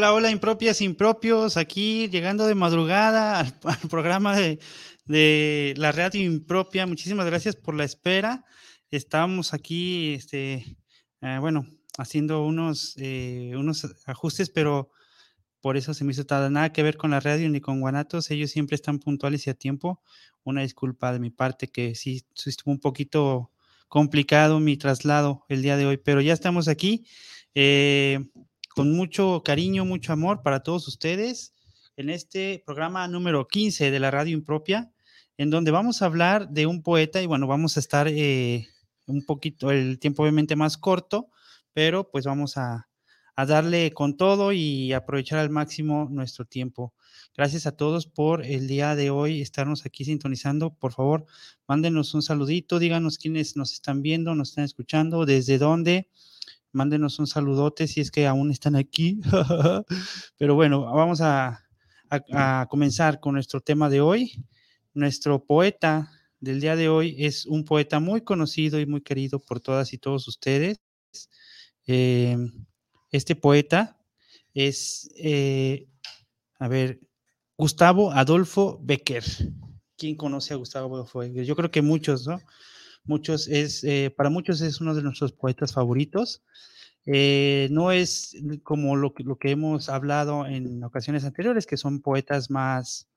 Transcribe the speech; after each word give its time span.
Hola, 0.00 0.14
hola, 0.14 0.30
impropias, 0.30 0.80
impropios, 0.80 1.58
aquí 1.58 2.08
llegando 2.08 2.46
de 2.46 2.54
madrugada 2.54 3.38
al, 3.38 3.52
programa 3.90 4.34
de, 4.34 5.74
la 5.76 5.92
radio 5.92 6.22
impropia. 6.22 6.86
Muchísimas 6.86 7.26
gracias 7.26 7.54
por 7.54 7.74
la 7.74 7.84
espera. 7.84 8.46
Estamos 8.90 9.52
aquí, 9.52 10.14
este, 10.14 10.78
eh, 11.20 11.36
bueno, 11.38 11.66
haciendo 11.98 12.46
unos, 12.46 12.94
eh, 12.96 13.52
unos 13.58 13.94
ajustes, 14.06 14.48
pero 14.48 14.90
por 15.60 15.76
eso 15.76 15.92
se 15.92 16.02
me 16.04 16.12
hizo 16.12 16.24
nada 16.48 16.72
que 16.72 16.82
ver 16.82 16.96
con 16.96 17.10
la 17.10 17.20
radio 17.20 17.50
ni 17.50 17.60
con 17.60 17.78
Guanatos. 17.80 18.30
Ellos 18.30 18.50
siempre 18.50 18.76
están 18.76 19.00
puntuales 19.00 19.46
y 19.46 19.50
a 19.50 19.54
tiempo. 19.54 20.00
Una 20.44 20.62
disculpa 20.62 21.12
de 21.12 21.20
mi 21.20 21.28
parte 21.28 21.68
que 21.68 21.94
sí 21.94 22.24
estuvo 22.46 22.72
un 22.72 22.80
poquito 22.80 23.52
complicado 23.88 24.60
mi 24.60 24.78
traslado 24.78 25.44
el 25.50 25.60
día 25.60 25.76
de 25.76 25.84
hoy, 25.84 25.98
pero 25.98 26.22
ya 26.22 26.32
estamos 26.32 26.68
aquí. 26.68 27.04
Eh, 27.54 28.20
con 28.74 28.92
mucho 28.92 29.42
cariño, 29.44 29.84
mucho 29.84 30.12
amor 30.12 30.42
para 30.42 30.62
todos 30.62 30.86
ustedes 30.88 31.54
en 31.96 32.08
este 32.08 32.62
programa 32.64 33.06
número 33.08 33.46
15 33.46 33.90
de 33.90 34.00
la 34.00 34.10
radio 34.10 34.32
impropia, 34.32 34.90
en 35.36 35.50
donde 35.50 35.70
vamos 35.70 36.00
a 36.00 36.06
hablar 36.06 36.48
de 36.48 36.66
un 36.66 36.82
poeta 36.82 37.20
y 37.20 37.26
bueno, 37.26 37.46
vamos 37.46 37.76
a 37.76 37.80
estar 37.80 38.08
eh, 38.08 38.68
un 39.06 39.24
poquito, 39.24 39.70
el 39.70 39.98
tiempo 39.98 40.22
obviamente 40.22 40.56
más 40.56 40.78
corto, 40.78 41.28
pero 41.72 42.10
pues 42.10 42.24
vamos 42.24 42.56
a, 42.56 42.88
a 43.34 43.46
darle 43.46 43.92
con 43.92 44.16
todo 44.16 44.52
y 44.52 44.92
aprovechar 44.92 45.38
al 45.38 45.50
máximo 45.50 46.08
nuestro 46.10 46.44
tiempo. 46.44 46.94
Gracias 47.36 47.66
a 47.66 47.76
todos 47.76 48.06
por 48.06 48.44
el 48.44 48.68
día 48.68 48.94
de 48.94 49.10
hoy 49.10 49.40
estarnos 49.40 49.84
aquí 49.86 50.04
sintonizando. 50.04 50.74
Por 50.74 50.92
favor, 50.92 51.26
mándenos 51.66 52.14
un 52.14 52.22
saludito, 52.22 52.78
díganos 52.78 53.18
quiénes 53.18 53.56
nos 53.56 53.72
están 53.72 54.02
viendo, 54.02 54.34
nos 54.34 54.50
están 54.50 54.64
escuchando, 54.64 55.26
desde 55.26 55.58
dónde 55.58 56.08
mándenos 56.72 57.18
un 57.18 57.26
saludote 57.26 57.86
si 57.86 58.00
es 58.00 58.10
que 58.10 58.26
aún 58.26 58.50
están 58.50 58.76
aquí. 58.76 59.20
Pero 60.38 60.54
bueno, 60.54 60.84
vamos 60.92 61.20
a, 61.20 61.64
comenzar 62.68 63.20
con 63.20 63.34
nuestro 63.34 63.60
tema 63.60 63.88
de 63.88 64.00
hoy. 64.00 64.44
Nuestro 64.94 65.44
poeta 65.44 66.10
del 66.40 66.60
día 66.60 66.74
de 66.74 66.88
hoy 66.88 67.14
es 67.18 67.46
un 67.46 67.64
poeta 67.64 68.00
muy 68.00 68.22
conocido 68.22 68.80
y 68.80 68.86
muy 68.86 69.00
querido 69.02 69.38
por 69.38 69.60
todas 69.60 69.92
y 69.92 69.98
todos 69.98 70.26
ustedes. 70.26 70.80
Eh, 71.86 72.36
este 73.12 73.36
poeta 73.36 73.96
es, 74.54 75.08
eh, 75.16 75.86
a 76.58 76.68
ver, 76.68 77.00
Gustavo 77.56 78.10
Adolfo 78.10 78.80
Becker. 78.82 79.24
¿Quién 79.96 80.16
conoce 80.16 80.54
a 80.54 80.56
Gustavo 80.56 80.94
Adolfo 80.94 81.20
Becker? 81.20 81.44
Yo 81.44 81.54
creo 81.54 81.70
que 81.70 81.82
muchos, 81.82 82.26
¿no? 82.26 82.40
Muchos 83.04 83.48
es, 83.48 83.82
eh, 83.84 84.12
para 84.14 84.30
muchos 84.30 84.60
es 84.60 84.80
uno 84.80 84.94
de 84.94 85.02
nuestros 85.02 85.32
poetas 85.32 85.72
favoritos. 85.72 86.42
Eh, 87.06 87.68
no 87.70 87.92
es 87.92 88.36
como 88.62 88.96
lo 88.96 89.14
que, 89.14 89.24
lo 89.24 89.36
que 89.36 89.50
hemos 89.50 89.88
hablado 89.88 90.46
en 90.46 90.84
ocasiones 90.84 91.24
anteriores, 91.24 91.66
que 91.66 91.76
son 91.76 92.02
poetas 92.02 92.50
más, 92.50 93.08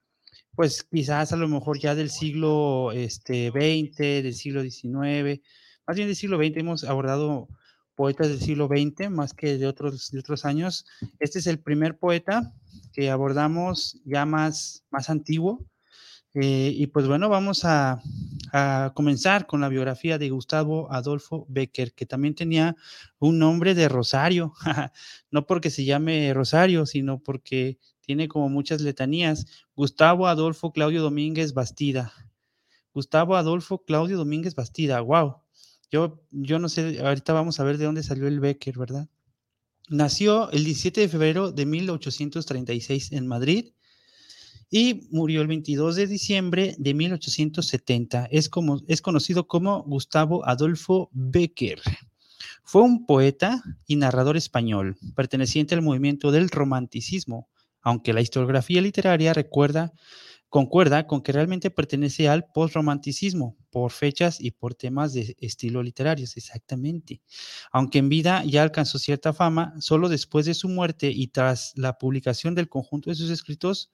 pues 0.56 0.84
quizás 0.84 1.34
a 1.34 1.36
lo 1.36 1.48
mejor 1.48 1.80
ya 1.80 1.96
del 1.96 2.10
siglo 2.10 2.92
este, 2.92 3.50
XX, 3.50 3.98
del 3.98 4.34
siglo 4.34 4.64
XIX, 4.64 5.42
más 5.86 5.98
bien 5.98 6.08
del 6.08 6.16
siglo 6.16 6.38
XX 6.38 6.58
hemos 6.58 6.84
abordado 6.86 7.50
poetas 7.96 8.30
del 8.30 8.40
siglo 8.40 8.68
XX 8.68 9.10
más 9.10 9.34
que 9.34 9.58
de 9.58 9.68
otros, 9.68 10.12
de 10.12 10.20
otros 10.20 10.46
años. 10.46 10.86
Este 11.20 11.40
es 11.40 11.48
el 11.48 11.60
primer 11.60 11.98
poeta 11.98 12.54
que 12.94 13.10
abordamos 13.10 14.00
ya 14.06 14.26
más, 14.26 14.86
más 14.90 15.10
antiguo, 15.10 15.66
eh, 16.36 16.74
y 16.76 16.88
pues 16.88 17.08
bueno, 17.08 17.30
vamos 17.30 17.64
a, 17.64 18.02
comenzar 18.94 19.48
con 19.48 19.62
la 19.62 19.70
biografía 19.70 20.20
de 20.20 20.30
Gustavo 20.30 20.92
Adolfo 20.92 21.48
Becker, 21.50 21.94
que 21.94 22.06
también 22.06 22.36
tenía 22.36 22.76
un 23.18 23.40
nombre 23.40 23.74
de 23.74 23.90
Rosario, 23.90 24.54
no 25.32 25.48
porque 25.48 25.72
se 25.72 25.86
llame 25.86 26.32
Rosario, 26.36 26.86
sino 26.86 27.18
porque 27.18 27.80
tiene 28.02 28.28
como 28.28 28.50
muchas 28.50 28.82
letanías. 28.82 29.48
Gustavo 29.76 30.28
Adolfo 30.28 30.72
Claudio 30.72 31.02
Domínguez 31.02 31.56
Bastida. 31.56 32.14
Gustavo 32.94 33.36
Adolfo 33.36 33.84
Claudio 33.86 34.18
Domínguez 34.18 34.54
Bastida, 34.54 35.02
wow. 35.02 35.38
Yo, 35.90 36.24
yo 36.30 36.60
no 36.60 36.70
sé, 36.70 37.00
ahorita 37.04 37.34
vamos 37.34 37.60
a 37.60 37.64
ver 37.64 37.80
de 37.80 37.86
dónde 37.86 38.04
salió 38.04 38.28
el 38.28 38.40
Becker, 38.40 38.78
¿verdad? 38.78 39.10
Nació 39.90 40.52
el 40.52 40.64
17 40.64 41.02
de 41.02 41.10
febrero 41.10 41.52
de 41.52 41.66
1836 41.66 43.14
en 43.14 43.26
Madrid 43.26 43.74
y 44.76 45.08
murió 45.12 45.44
el 45.44 45.48
22 45.48 45.96
de 45.96 46.08
diciembre 46.08 46.76
de 46.80 46.96
1870. 46.96 48.28
Es, 48.32 48.50
como, 48.50 48.82
es 48.88 49.04
conocido 49.04 49.46
como 49.48 49.84
Gustavo 49.84 50.48
Adolfo 50.48 51.12
Becker. 51.14 51.80
Fue 52.64 52.82
un 52.82 53.06
poeta 53.06 53.62
y 53.86 53.98
narrador 53.98 54.36
español, 54.36 54.98
perteneciente 55.16 55.76
al 55.76 55.84
movimiento 55.84 56.32
del 56.32 56.50
romanticismo, 56.50 57.50
aunque 57.84 58.14
la 58.14 58.22
historiografía 58.22 58.82
literaria 58.82 59.32
recuerda, 59.34 59.94
concuerda 60.50 61.06
con 61.06 61.22
que 61.22 61.34
realmente 61.34 61.70
pertenece 61.70 62.28
al 62.28 62.48
postromanticismo 62.52 63.56
por 63.70 63.92
fechas 63.92 64.42
y 64.42 64.50
por 64.50 64.74
temas 64.74 65.14
de 65.14 65.36
estilo 65.40 65.84
literarios, 65.84 66.36
exactamente. 66.36 67.22
Aunque 67.72 68.00
en 68.00 68.10
vida 68.10 68.44
ya 68.44 68.64
alcanzó 68.64 68.98
cierta 68.98 69.34
fama, 69.34 69.76
solo 69.80 70.10
después 70.10 70.48
de 70.48 70.56
su 70.56 70.68
muerte 70.68 71.12
y 71.12 71.28
tras 71.28 71.74
la 71.76 72.00
publicación 72.00 72.56
del 72.56 72.70
conjunto 72.70 73.12
de 73.12 73.16
sus 73.16 73.30
escritos, 73.30 73.92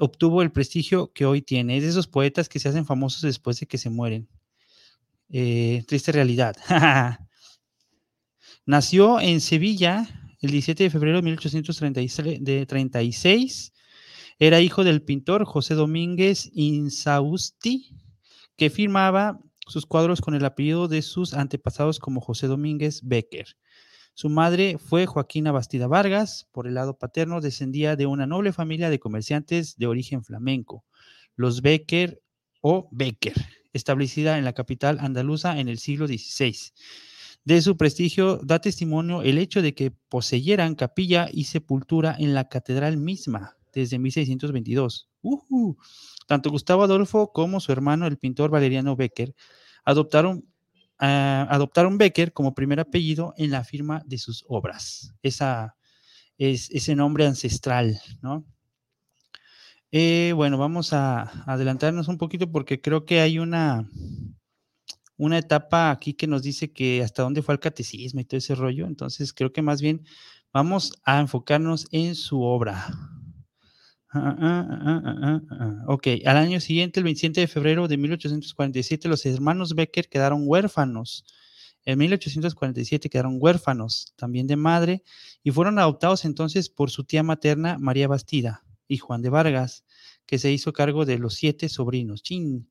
obtuvo 0.00 0.42
el 0.42 0.52
prestigio 0.52 1.12
que 1.12 1.26
hoy 1.26 1.42
tiene. 1.42 1.76
Es 1.76 1.84
de 1.84 1.90
esos 1.90 2.06
poetas 2.06 2.48
que 2.48 2.58
se 2.58 2.68
hacen 2.68 2.86
famosos 2.86 3.22
después 3.22 3.60
de 3.60 3.66
que 3.66 3.78
se 3.78 3.90
mueren. 3.90 4.28
Eh, 5.30 5.84
triste 5.86 6.12
realidad. 6.12 6.56
Nació 8.66 9.20
en 9.20 9.40
Sevilla 9.40 10.08
el 10.40 10.50
17 10.50 10.84
de 10.84 10.90
febrero 10.90 11.18
de 11.18 11.22
1836. 11.22 13.72
Era 14.38 14.60
hijo 14.60 14.84
del 14.84 15.02
pintor 15.02 15.44
José 15.44 15.74
Domínguez 15.74 16.50
Insausti, 16.52 17.90
que 18.56 18.70
firmaba 18.70 19.40
sus 19.66 19.86
cuadros 19.86 20.20
con 20.20 20.34
el 20.34 20.44
apellido 20.44 20.88
de 20.88 21.02
sus 21.02 21.34
antepasados 21.34 21.98
como 21.98 22.20
José 22.20 22.46
Domínguez 22.46 23.00
Becker. 23.02 23.56
Su 24.16 24.28
madre 24.28 24.78
fue 24.78 25.06
Joaquina 25.06 25.50
Bastida 25.50 25.88
Vargas, 25.88 26.46
por 26.52 26.68
el 26.68 26.74
lado 26.74 26.96
paterno 26.96 27.40
descendía 27.40 27.96
de 27.96 28.06
una 28.06 28.28
noble 28.28 28.52
familia 28.52 28.88
de 28.88 29.00
comerciantes 29.00 29.76
de 29.76 29.88
origen 29.88 30.22
flamenco, 30.22 30.84
los 31.34 31.62
Becker 31.62 32.22
o 32.60 32.88
Becker, 32.92 33.34
establecida 33.72 34.38
en 34.38 34.44
la 34.44 34.52
capital 34.52 34.98
andaluza 35.00 35.58
en 35.58 35.68
el 35.68 35.78
siglo 35.78 36.06
XVI. 36.06 36.54
De 37.44 37.60
su 37.60 37.76
prestigio 37.76 38.40
da 38.42 38.60
testimonio 38.60 39.22
el 39.22 39.36
hecho 39.36 39.62
de 39.62 39.74
que 39.74 39.90
poseyeran 39.90 40.76
capilla 40.76 41.28
y 41.32 41.44
sepultura 41.44 42.14
en 42.16 42.34
la 42.34 42.48
catedral 42.48 42.96
misma 42.96 43.56
desde 43.72 43.98
1622. 43.98 45.08
Tanto 46.28 46.50
Gustavo 46.50 46.84
Adolfo 46.84 47.32
como 47.32 47.58
su 47.58 47.72
hermano, 47.72 48.06
el 48.06 48.16
pintor 48.16 48.50
Valeriano 48.50 48.94
Becker, 48.94 49.34
adoptaron 49.84 50.46
adoptaron 50.98 51.98
Becker 51.98 52.32
como 52.32 52.54
primer 52.54 52.80
apellido 52.80 53.34
en 53.36 53.50
la 53.50 53.64
firma 53.64 54.02
de 54.06 54.18
sus 54.18 54.44
obras. 54.48 55.14
Esa, 55.22 55.76
es, 56.38 56.70
ese 56.70 56.96
nombre 56.96 57.26
ancestral, 57.26 58.00
¿no? 58.22 58.44
Eh, 59.92 60.32
bueno, 60.34 60.58
vamos 60.58 60.92
a 60.92 61.22
adelantarnos 61.46 62.08
un 62.08 62.18
poquito 62.18 62.50
porque 62.50 62.80
creo 62.80 63.04
que 63.04 63.20
hay 63.20 63.38
una, 63.38 63.88
una 65.16 65.38
etapa 65.38 65.92
aquí 65.92 66.14
que 66.14 66.26
nos 66.26 66.42
dice 66.42 66.72
que 66.72 67.02
hasta 67.02 67.22
dónde 67.22 67.42
fue 67.42 67.54
el 67.54 67.60
catecismo 67.60 68.20
y 68.20 68.24
todo 68.24 68.38
ese 68.38 68.56
rollo. 68.56 68.86
Entonces 68.86 69.32
creo 69.32 69.52
que 69.52 69.62
más 69.62 69.80
bien 69.80 70.04
vamos 70.52 70.94
a 71.04 71.20
enfocarnos 71.20 71.86
en 71.92 72.16
su 72.16 72.42
obra. 72.42 72.88
Ah, 74.16 74.36
ah, 74.40 75.42
ah, 75.50 75.82
ok, 75.88 76.06
al 76.24 76.36
año 76.36 76.60
siguiente, 76.60 77.00
el 77.00 77.04
27 77.04 77.40
de 77.40 77.48
febrero 77.48 77.88
de 77.88 77.96
1847, 77.96 79.08
los 79.08 79.26
hermanos 79.26 79.74
Becker 79.74 80.08
quedaron 80.08 80.44
huérfanos. 80.46 81.24
En 81.84 81.98
1847 81.98 83.10
quedaron 83.10 83.38
huérfanos 83.40 84.14
también 84.14 84.46
de 84.46 84.54
madre 84.54 85.02
y 85.42 85.50
fueron 85.50 85.80
adoptados 85.80 86.24
entonces 86.24 86.70
por 86.70 86.92
su 86.92 87.02
tía 87.02 87.24
materna 87.24 87.76
María 87.78 88.06
Bastida 88.06 88.64
y 88.86 88.98
Juan 88.98 89.20
de 89.20 89.30
Vargas, 89.30 89.84
que 90.26 90.38
se 90.38 90.52
hizo 90.52 90.72
cargo 90.72 91.04
de 91.04 91.18
los 91.18 91.34
siete 91.34 91.68
sobrinos. 91.68 92.22
Chin. 92.22 92.70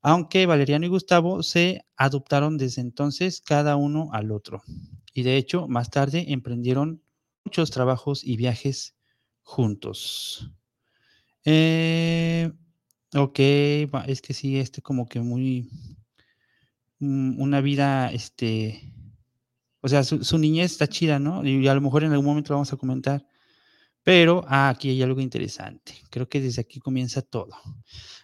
Aunque 0.00 0.46
Valeriano 0.46 0.86
y 0.86 0.88
Gustavo 0.88 1.42
se 1.42 1.84
adoptaron 1.96 2.56
desde 2.56 2.80
entonces 2.80 3.42
cada 3.42 3.76
uno 3.76 4.08
al 4.12 4.32
otro. 4.32 4.62
Y 5.12 5.22
de 5.22 5.36
hecho, 5.36 5.68
más 5.68 5.90
tarde 5.90 6.32
emprendieron 6.32 7.02
muchos 7.44 7.70
trabajos 7.70 8.24
y 8.24 8.36
viajes 8.36 8.96
juntos. 9.42 10.50
Eh, 11.44 12.50
ok, 13.14 13.38
es 14.06 14.22
que 14.22 14.34
sí, 14.34 14.58
este 14.58 14.82
como 14.82 15.08
que 15.08 15.20
muy, 15.20 15.68
mm, 17.00 17.40
una 17.40 17.60
vida, 17.60 18.10
este, 18.12 18.92
o 19.80 19.88
sea, 19.88 20.04
su, 20.04 20.24
su, 20.24 20.38
niñez 20.38 20.72
está 20.72 20.86
chida, 20.88 21.18
¿no? 21.18 21.44
Y 21.46 21.66
a 21.68 21.74
lo 21.74 21.80
mejor 21.80 22.04
en 22.04 22.12
algún 22.12 22.26
momento 22.26 22.52
lo 22.52 22.56
vamos 22.56 22.72
a 22.72 22.76
comentar. 22.76 23.26
Pero 24.04 24.44
ah, 24.48 24.68
aquí 24.68 24.90
hay 24.90 25.02
algo 25.02 25.20
interesante. 25.20 25.94
Creo 26.10 26.28
que 26.28 26.40
desde 26.40 26.60
aquí 26.62 26.80
comienza 26.80 27.22
todo. 27.22 27.50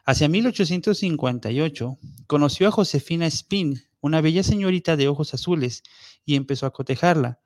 Hacia 0.04 0.28
1858 0.28 1.98
conoció 2.26 2.68
a 2.68 2.70
Josefina 2.72 3.26
Spin, 3.26 3.80
una 4.00 4.20
bella 4.20 4.42
señorita 4.42 4.96
de 4.96 5.08
ojos 5.08 5.34
azules, 5.34 5.82
y 6.24 6.34
empezó 6.34 6.66
a 6.66 6.72
cotejarla. 6.72 7.40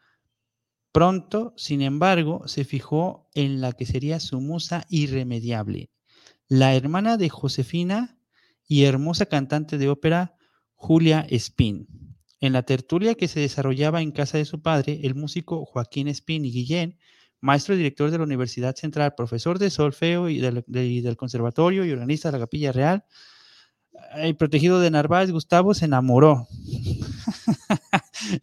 Pronto, 0.92 1.54
sin 1.56 1.82
embargo, 1.82 2.46
se 2.46 2.64
fijó 2.64 3.28
en 3.34 3.60
la 3.60 3.72
que 3.72 3.86
sería 3.86 4.20
su 4.20 4.40
musa 4.40 4.84
irremediable, 4.88 5.90
la 6.48 6.74
hermana 6.74 7.16
de 7.16 7.30
Josefina 7.30 8.18
y 8.68 8.84
hermosa 8.84 9.26
cantante 9.26 9.78
de 9.78 9.88
ópera, 9.88 10.36
Julia 10.74 11.26
Spin. 11.30 11.88
En 12.40 12.52
la 12.52 12.64
tertulia 12.64 13.14
que 13.14 13.28
se 13.28 13.40
desarrollaba 13.40 14.02
en 14.02 14.10
casa 14.10 14.36
de 14.36 14.44
su 14.44 14.60
padre, 14.60 15.00
el 15.04 15.14
músico 15.14 15.64
Joaquín 15.64 16.08
Spin 16.08 16.44
y 16.44 16.52
Guillén 16.52 16.98
maestro 17.42 17.74
y 17.74 17.78
director 17.78 18.10
de 18.10 18.18
la 18.18 18.24
Universidad 18.24 18.74
Central, 18.76 19.14
profesor 19.14 19.58
de 19.58 19.68
solfeo 19.68 20.30
y 20.30 20.38
del, 20.38 21.16
conservatorio 21.16 21.84
y 21.84 21.90
organista 21.90 22.30
de 22.30 22.38
la 22.38 22.44
Capilla 22.44 22.72
Real, 22.72 23.04
y 24.24 24.32
protegido 24.34 24.80
de 24.80 24.90
Narváez, 24.90 25.30
Gustavo 25.30 25.74
se 25.74 25.84
enamoró. 25.84 26.46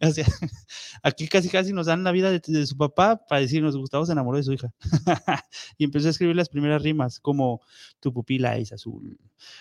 aquí 1.02 1.28
casi 1.28 1.48
casi 1.48 1.72
nos 1.72 1.86
dan 1.86 2.04
la 2.04 2.12
vida 2.12 2.30
de, 2.30 2.66
su 2.66 2.76
papá 2.76 3.24
para 3.28 3.40
decirnos, 3.40 3.76
Gustavo 3.76 4.06
se 4.06 4.12
enamoró 4.12 4.36
de 4.36 4.44
su 4.44 4.52
hija. 4.52 4.72
y 5.78 5.84
empezó 5.84 6.08
a 6.08 6.10
escribir 6.10 6.36
las 6.36 6.48
primeras 6.48 6.82
rimas, 6.82 7.20
como 7.20 7.60
Tu 8.00 8.12
pupila 8.12 8.56
es 8.56 8.72
azul. 8.72 9.18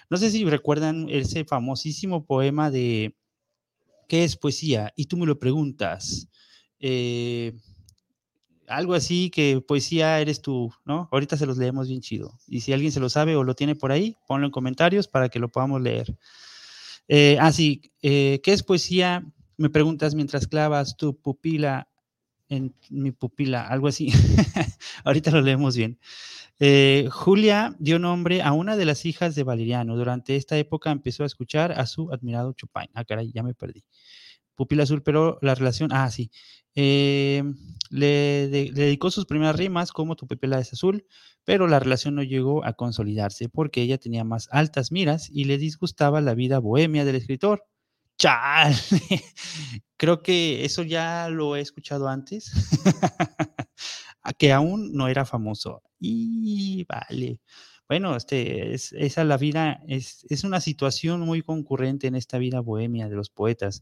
No 0.10 0.18
sé 0.18 0.32
si 0.32 0.46
recuerdan 0.46 1.08
ese 1.10 1.46
famosísimo 1.46 2.26
poema 2.26 2.72
de 2.72 3.16
¿Qué 4.10 4.24
es 4.24 4.36
poesía? 4.36 4.92
Y 4.96 5.06
tú 5.06 5.18
me 5.18 5.28
lo 5.28 5.38
preguntas. 5.38 6.28
Eh, 6.80 7.54
algo 8.68 8.96
así 8.96 9.30
que 9.30 9.62
poesía 9.62 10.20
eres 10.20 10.42
tú, 10.42 10.74
¿no? 10.84 11.08
Ahorita 11.12 11.38
se 11.38 11.46
los 11.46 11.60
leemos 11.60 11.88
bien 11.88 12.02
chido. 12.02 12.34
Y 12.48 12.62
si 12.62 12.74
alguien 12.74 12.92
se 12.92 13.00
lo 13.00 13.10
sabe 13.10 13.36
o 13.36 13.44
lo 13.44 13.54
tiene 13.54 13.76
por 13.76 13.92
ahí, 13.92 14.18
ponlo 14.28 14.48
en 14.48 14.52
comentarios 14.52 15.08
para 15.08 15.30
que 15.30 15.38
lo 15.38 15.50
podamos 15.50 15.80
leer. 15.82 16.18
Eh, 17.08 17.38
ah, 17.40 17.52
eh, 17.58 18.42
¿qué 18.44 18.52
es 18.52 18.64
poesía? 18.64 19.24
Me 19.60 19.70
preguntas 19.70 20.16
mientras 20.16 20.48
clavas 20.48 20.96
tu 20.96 21.20
pupila 21.20 21.90
en 22.48 22.74
mi 22.90 23.12
pupila, 23.12 23.68
algo 23.68 23.90
así. 23.90 24.08
Ahorita 25.04 25.32
lo 25.32 25.42
leemos 25.42 25.76
bien. 25.76 26.00
Eh, 26.62 27.10
Julia 27.12 27.76
dio 27.78 28.00
nombre 28.00 28.42
a 28.42 28.54
una 28.54 28.78
de 28.78 28.86
las 28.86 29.06
hijas 29.06 29.36
de 29.36 29.44
Valeriano. 29.44 29.98
Durante 29.98 30.38
esta 30.38 30.58
época 30.58 30.92
empezó 30.92 31.24
a 31.24 31.26
escuchar 31.26 31.74
a 31.74 31.86
su 31.88 32.10
admirado 32.10 32.54
Chopin. 32.54 32.90
Ah, 32.94 33.04
caray, 33.04 33.34
ya 33.34 33.44
me 33.44 33.54
perdí. 33.54 33.84
Pupila 34.56 34.84
azul, 34.84 35.04
pero 35.04 35.40
la 35.42 35.56
relación, 35.56 35.92
ah, 35.92 36.10
sí. 36.10 36.32
Eh, 36.74 37.44
le, 37.90 38.48
dedicó 38.48 39.12
sus 39.12 39.26
primeras 39.26 39.58
rimas 39.58 39.92
como 39.92 40.16
Tu 40.16 40.26
pupila 40.26 40.58
es 40.60 40.72
azul, 40.72 41.06
pero 41.44 41.68
la 41.68 41.80
relación 41.80 42.16
no 42.16 42.24
llegó 42.24 42.64
a 42.64 42.72
consolidarse 42.72 43.50
porque 43.50 43.82
ella 43.82 43.98
tenía 43.98 44.24
más 44.24 44.48
altas 44.54 44.94
miras 44.94 45.30
y 45.30 45.44
le 45.44 45.58
disgustaba 45.58 46.22
la 46.22 46.34
vida 46.34 46.60
bohemia 46.60 47.04
del 47.04 47.16
escritor. 47.16 47.66
¡Chale! 48.20 48.76
Creo 49.98 50.22
que 50.22 50.66
eso 50.66 50.84
ya 50.84 51.30
lo 51.30 51.56
he 51.56 51.62
escuchado 51.62 52.08
antes, 52.10 52.52
que 54.38 54.52
aún 54.54 54.94
no 54.94 55.08
era 55.08 55.26
famoso. 55.26 55.82
Y 56.00 56.86
vale. 56.86 57.42
Bueno, 57.88 58.16
este, 58.16 58.74
es, 58.74 58.94
esa 58.94 59.24
la 59.24 59.38
vida, 59.38 59.82
es, 59.88 60.26
es 60.30 60.44
una 60.44 60.62
situación 60.62 61.22
muy 61.22 61.42
concurrente 61.42 62.08
en 62.08 62.16
esta 62.16 62.38
vida 62.38 62.60
bohemia 62.60 63.10
de 63.10 63.16
los 63.16 63.30
poetas. 63.30 63.82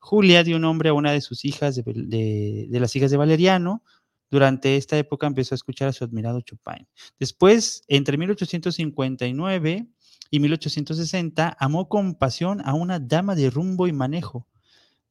Julia 0.00 0.44
dio 0.44 0.58
nombre 0.58 0.90
a 0.90 0.94
una 0.94 1.12
de 1.12 1.20
sus 1.20 1.44
hijas, 1.44 1.74
de, 1.76 2.68
las 2.70 2.96
hijas 2.96 3.10
de 3.10 3.16
Valeriano. 3.16 3.82
Durante 4.30 4.76
esta 4.76 4.96
época 4.98 5.26
empezó 5.26 5.54
a 5.54 5.56
escuchar 5.56 5.88
a 5.88 5.92
su 5.92 6.04
admirado 6.04 6.40
Chopin. 6.42 6.86
Después, 7.18 7.82
entre 7.88 8.16
1859 8.18 9.88
y 10.30 10.40
1860, 10.40 11.56
amó 11.58 11.88
con 11.88 12.14
pasión 12.14 12.60
a 12.64 12.74
una 12.74 12.98
dama 12.98 13.34
de 13.34 13.50
rumbo 13.50 13.86
y 13.86 13.92
manejo 13.92 14.46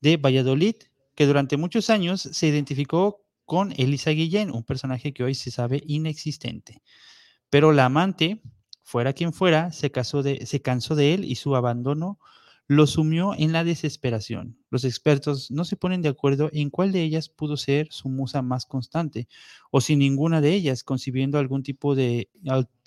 de 0.01 0.17
Valladolid, 0.17 0.75
que 1.15 1.25
durante 1.25 1.57
muchos 1.57 1.89
años 1.89 2.21
se 2.21 2.47
identificó 2.47 3.25
con 3.45 3.73
Elisa 3.77 4.11
Guillén, 4.11 4.51
un 4.51 4.63
personaje 4.63 5.13
que 5.13 5.23
hoy 5.23 5.33
se 5.33 5.51
sabe 5.51 5.81
inexistente. 5.87 6.83
Pero 7.49 7.71
la 7.71 7.85
amante, 7.85 8.41
fuera 8.83 9.13
quien 9.13 9.33
fuera, 9.33 9.71
se, 9.71 9.89
cansó 9.89 10.21
de 10.21 11.13
él 11.13 11.25
y 11.25 11.35
su 11.35 11.55
abandono 11.55 12.19
lo 12.67 12.85
sumió 12.85 13.33
en 13.37 13.53
la 13.53 13.63
desesperación. 13.63 14.57
Los 14.69 14.83
expertos 14.83 15.49
no 15.49 15.63
se 15.63 15.77
ponen 15.77 16.01
de 16.01 16.09
acuerdo 16.09 16.49
en 16.51 16.69
cuál 16.69 16.91
de 16.91 17.03
ellas 17.03 17.29
pudo 17.29 17.55
ser 17.55 17.87
su 17.91 18.09
musa 18.09 18.41
más 18.41 18.65
constante, 18.65 19.29
o 19.71 19.79
si 19.79 19.95
ninguna 19.95 20.41
de 20.41 20.53
ellas, 20.53 20.83
concibiendo 20.83 21.39
algún 21.39 21.63
tipo 21.63 21.95
de 21.95 22.29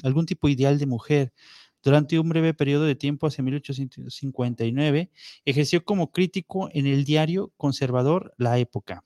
algún 0.03 0.27
tipo 0.27 0.49
ideal 0.51 0.79
de 0.79 0.87
mujer. 0.87 1.33
Durante 1.83 2.19
un 2.19 2.29
breve 2.29 2.55
periodo 2.55 2.85
de 2.85 2.95
tiempo, 2.95 3.27
hacia 3.27 3.43
1859, 3.43 5.11
ejerció 5.45 5.85
como 5.85 6.13
crítico 6.13 6.69
en 6.73 6.87
el 6.87 7.05
diario 7.05 7.53
conservador 7.57 8.35
La 8.37 8.59
Época. 8.59 9.05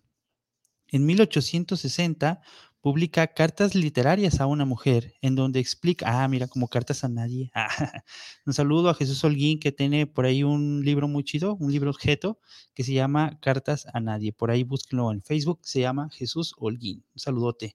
En 0.89 1.07
1860 1.07 2.41
publica 2.85 3.27
cartas 3.29 3.75
literarias 3.75 4.41
a 4.41 4.47
una 4.47 4.67
mujer 4.67 5.15
en 5.23 5.35
donde 5.35 5.59
explica, 5.59 6.23
ah, 6.23 6.29
mira, 6.29 6.49
como 6.49 6.69
cartas 6.69 7.03
a 7.03 7.09
nadie. 7.09 7.51
un 8.45 8.53
saludo 8.53 8.91
a 8.91 8.95
Jesús 8.95 9.25
Holguín 9.25 9.59
que 9.59 9.73
tiene 9.73 10.07
por 10.07 10.27
ahí 10.27 10.43
un 10.43 10.85
libro 10.85 11.09
muy 11.09 11.25
chido, 11.25 11.57
un 11.57 11.73
libro 11.73 11.89
objeto 11.89 12.39
que 12.75 12.85
se 12.85 12.93
llama 12.93 13.39
Cartas 13.41 13.87
a 13.95 14.01
nadie. 14.01 14.35
Por 14.35 14.51
ahí 14.51 14.65
búsquenlo 14.65 15.11
en 15.13 15.23
Facebook, 15.23 15.61
se 15.63 15.81
llama 15.81 16.11
Jesús 16.13 16.55
Holguín. 16.59 17.03
Un 17.15 17.19
saludote. 17.19 17.75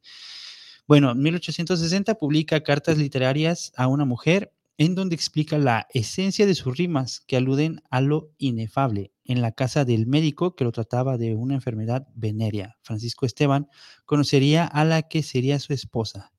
Bueno, 0.88 1.12
en 1.12 1.20
1860 1.20 2.16
publica 2.16 2.62
cartas 2.62 3.00
literarias 3.00 3.72
a 3.76 3.88
una 3.88 4.06
mujer 4.06 4.54
en 4.80 4.96
donde 4.96 5.14
explica 5.14 5.58
la 5.58 5.88
esencia 5.94 6.46
de 6.46 6.56
sus 6.56 6.78
rimas 6.78 7.20
que 7.20 7.36
aluden 7.36 7.84
a 7.92 8.00
lo 8.00 8.32
inefable. 8.38 9.12
En 9.26 9.42
la 9.42 9.52
casa 9.52 9.84
del 9.84 10.08
médico 10.08 10.56
que 10.56 10.64
lo 10.64 10.72
trataba 10.72 11.18
de 11.18 11.36
una 11.36 11.54
enfermedad 11.54 12.08
venérea, 12.16 12.78
Francisco 12.82 13.26
Esteban 13.26 13.68
conocería 14.06 14.64
a 14.64 14.86
la 14.86 15.04
que 15.04 15.22
sería 15.22 15.60
su 15.60 15.74
esposa, 15.74 16.32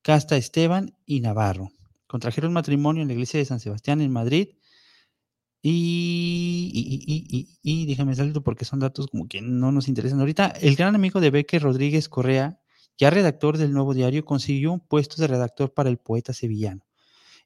Casta 0.00 0.36
Esteban 0.36 0.96
y 1.06 1.20
Navarro. 1.20 1.70
Contrajeron 2.06 2.52
matrimonio 2.52 3.02
en 3.02 3.08
la 3.08 3.14
iglesia 3.14 3.38
de 3.38 3.46
San 3.46 3.58
Sebastián 3.58 4.00
en 4.00 4.12
Madrid. 4.12 4.50
Y, 5.60 6.70
y, 6.72 7.58
y, 7.62 7.86
déjame 7.86 8.14
salto 8.14 8.44
porque 8.44 8.64
son 8.64 8.78
datos 8.78 9.08
como 9.08 9.26
que 9.26 9.42
no 9.42 9.72
nos 9.72 9.88
interesan 9.88 10.20
ahorita. 10.20 10.54
El 10.60 10.76
gran 10.76 10.94
amigo 10.94 11.20
de 11.20 11.30
Becker, 11.30 11.62
Rodríguez 11.62 12.08
Correa, 12.08 12.60
ya 12.96 13.10
redactor 13.10 13.58
del 13.58 13.72
Nuevo 13.72 13.92
Diario, 13.92 14.24
consiguió 14.24 14.72
un 14.72 14.80
puesto 14.80 15.20
de 15.20 15.26
redactor 15.26 15.74
para 15.74 15.90
el 15.90 15.98
poeta 15.98 16.32
sevillano. 16.32 16.84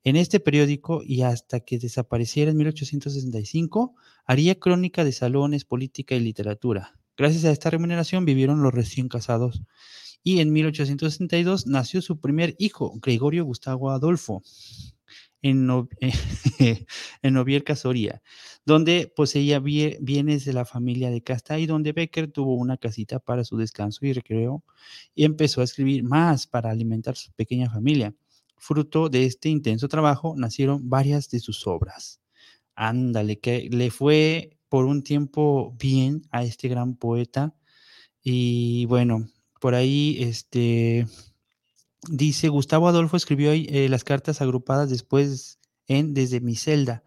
En 0.04 0.16
este 0.16 0.40
periódico 0.40 1.02
y 1.04 1.22
hasta 1.22 1.60
que 1.60 1.78
desapareciera 1.78 2.50
en 2.50 2.56
1865, 2.56 3.94
haría 4.24 4.58
crónica 4.58 5.04
de 5.04 5.12
salones, 5.12 5.64
política 5.64 6.14
y 6.14 6.20
literatura. 6.20 6.98
Gracias 7.16 7.44
a 7.44 7.50
esta 7.50 7.70
remuneración 7.70 8.24
vivieron 8.24 8.62
los 8.62 8.74
recién 8.74 9.08
casados. 9.08 9.62
Y 10.22 10.40
en 10.40 10.52
1862 10.52 11.66
nació 11.66 12.02
su 12.02 12.20
primer 12.20 12.56
hijo, 12.58 12.98
Gregorio 13.00 13.44
Gustavo 13.44 13.90
Adolfo, 13.90 14.42
en, 15.42 15.68
en 17.22 17.34
Novier 17.34 17.64
Casoria, 17.64 18.22
donde 18.64 19.12
poseía 19.14 19.60
bienes 19.60 20.44
de 20.44 20.52
la 20.52 20.64
familia 20.64 21.10
de 21.10 21.22
Casta 21.22 21.58
y 21.58 21.66
donde 21.66 21.92
Becker 21.92 22.30
tuvo 22.30 22.56
una 22.56 22.76
casita 22.76 23.18
para 23.20 23.44
su 23.44 23.56
descanso 23.56 24.04
y 24.04 24.12
recreo 24.12 24.64
y 25.14 25.24
empezó 25.24 25.60
a 25.60 25.64
escribir 25.64 26.02
más 26.02 26.46
para 26.46 26.70
alimentar 26.70 27.16
su 27.16 27.32
pequeña 27.32 27.70
familia. 27.70 28.14
Fruto 28.56 29.08
de 29.08 29.26
este 29.26 29.48
intenso 29.48 29.88
trabajo 29.88 30.34
nacieron 30.36 30.88
varias 30.88 31.28
de 31.30 31.40
sus 31.40 31.66
obras. 31.66 32.20
Ándale, 32.74 33.38
que 33.38 33.68
le 33.70 33.90
fue 33.90 34.58
por 34.68 34.84
un 34.86 35.02
tiempo 35.02 35.74
bien 35.78 36.22
a 36.30 36.42
este 36.42 36.68
gran 36.68 36.96
poeta. 36.96 37.54
Y 38.22 38.86
bueno, 38.86 39.28
por 39.60 39.74
ahí, 39.74 40.18
este, 40.20 41.06
dice, 42.08 42.48
Gustavo 42.48 42.88
Adolfo 42.88 43.16
escribió 43.16 43.52
eh, 43.52 43.88
las 43.88 44.04
cartas 44.04 44.40
agrupadas 44.40 44.90
después 44.90 45.58
en 45.88 46.14
Desde 46.14 46.40
mi 46.40 46.56
celda. 46.56 47.04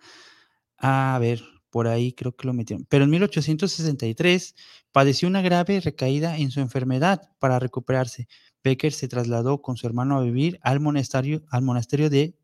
A 0.77 1.17
ver, 1.19 1.43
por 1.69 1.87
ahí 1.87 2.13
creo 2.13 2.35
que 2.35 2.47
lo 2.47 2.53
metieron. 2.53 2.85
Pero 2.89 3.03
en 3.03 3.09
1863 3.11 4.55
padeció 4.91 5.27
una 5.27 5.41
grave 5.41 5.81
recaída 5.81 6.37
en 6.37 6.51
su 6.51 6.59
enfermedad. 6.61 7.29
Para 7.39 7.59
recuperarse, 7.59 8.27
Becker 8.63 8.91
se 8.91 9.07
trasladó 9.07 9.61
con 9.61 9.77
su 9.77 9.87
hermano 9.87 10.17
a 10.17 10.23
vivir 10.23 10.59
al 10.61 10.79
monasterio, 10.79 11.43
al 11.49 11.61
monasterio 11.61 12.09
de 12.09 12.35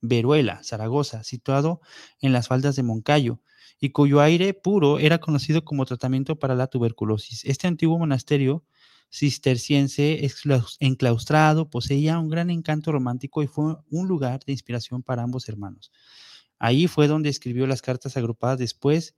Veruela, 0.00 0.62
Zaragoza, 0.62 1.24
situado 1.24 1.80
en 2.20 2.32
las 2.32 2.48
faldas 2.48 2.76
de 2.76 2.82
Moncayo, 2.82 3.40
y 3.80 3.90
cuyo 3.90 4.20
aire 4.20 4.54
puro 4.54 4.98
era 4.98 5.18
conocido 5.18 5.64
como 5.64 5.84
tratamiento 5.84 6.38
para 6.38 6.54
la 6.54 6.66
tuberculosis. 6.66 7.44
Este 7.44 7.66
antiguo 7.66 7.98
monasterio 7.98 8.64
cisterciense 9.10 10.28
enclaustrado 10.80 11.70
poseía 11.70 12.18
un 12.18 12.28
gran 12.28 12.50
encanto 12.50 12.92
romántico 12.92 13.42
y 13.42 13.46
fue 13.46 13.76
un 13.90 14.08
lugar 14.08 14.40
de 14.44 14.52
inspiración 14.52 15.02
para 15.02 15.22
ambos 15.22 15.48
hermanos. 15.48 15.92
Ahí 16.58 16.86
fue 16.86 17.06
donde 17.06 17.28
escribió 17.28 17.66
las 17.66 17.82
cartas 17.82 18.16
agrupadas 18.16 18.58
después 18.58 19.14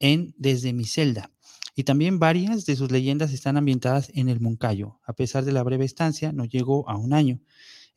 en 0.00 0.34
Desde 0.38 0.72
mi 0.72 0.84
celda. 0.84 1.30
Y 1.74 1.84
también 1.84 2.18
varias 2.18 2.66
de 2.66 2.74
sus 2.74 2.90
leyendas 2.90 3.32
están 3.32 3.56
ambientadas 3.56 4.10
en 4.14 4.28
el 4.28 4.40
Moncayo. 4.40 4.98
A 5.04 5.12
pesar 5.12 5.44
de 5.44 5.52
la 5.52 5.62
breve 5.62 5.84
estancia, 5.84 6.32
no 6.32 6.44
llegó 6.44 6.88
a 6.88 6.96
un 6.96 7.12
año. 7.12 7.40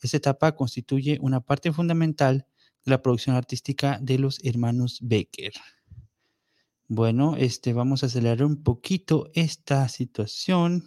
Esta 0.01 0.17
etapa 0.17 0.55
constituye 0.55 1.17
una 1.21 1.41
parte 1.41 1.71
fundamental 1.71 2.45
de 2.85 2.91
la 2.91 3.01
producción 3.01 3.35
artística 3.35 3.99
de 4.01 4.19
los 4.19 4.39
hermanos 4.43 4.99
Becker. 5.01 5.53
Bueno, 6.87 7.35
este, 7.37 7.73
vamos 7.73 8.03
a 8.03 8.07
acelerar 8.07 8.43
un 8.43 8.63
poquito 8.63 9.29
esta 9.33 9.87
situación. 9.87 10.83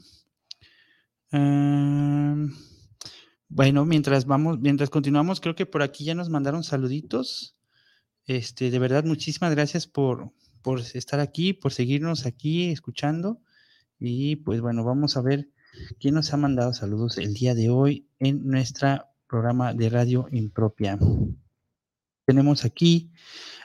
bueno, 3.48 3.84
mientras 3.86 4.26
vamos, 4.26 4.60
mientras 4.60 4.90
continuamos, 4.90 5.40
creo 5.40 5.54
que 5.54 5.66
por 5.66 5.82
aquí 5.82 6.04
ya 6.04 6.14
nos 6.14 6.28
mandaron 6.28 6.62
saluditos. 6.62 7.56
Este, 8.26 8.70
de 8.70 8.78
verdad, 8.78 9.04
muchísimas 9.04 9.50
gracias 9.52 9.86
por, 9.86 10.32
por 10.64 10.80
estar 10.80 11.20
aquí, 11.20 11.52
por 11.52 11.72
seguirnos 11.72 12.24
aquí 12.24 12.70
escuchando. 12.70 13.38
Y 14.00 14.36
pues 14.36 14.62
bueno, 14.62 14.82
vamos 14.82 15.16
a 15.16 15.20
ver 15.20 15.50
quién 16.00 16.14
nos 16.14 16.32
ha 16.32 16.38
mandado 16.38 16.72
saludos 16.72 17.18
el 17.18 17.34
día 17.34 17.54
de 17.54 17.68
hoy 17.68 18.08
en 18.18 18.46
nuestro 18.46 19.04
programa 19.28 19.74
de 19.74 19.90
radio 19.90 20.26
impropia. 20.32 20.98
Tenemos 22.24 22.64
aquí 22.64 23.12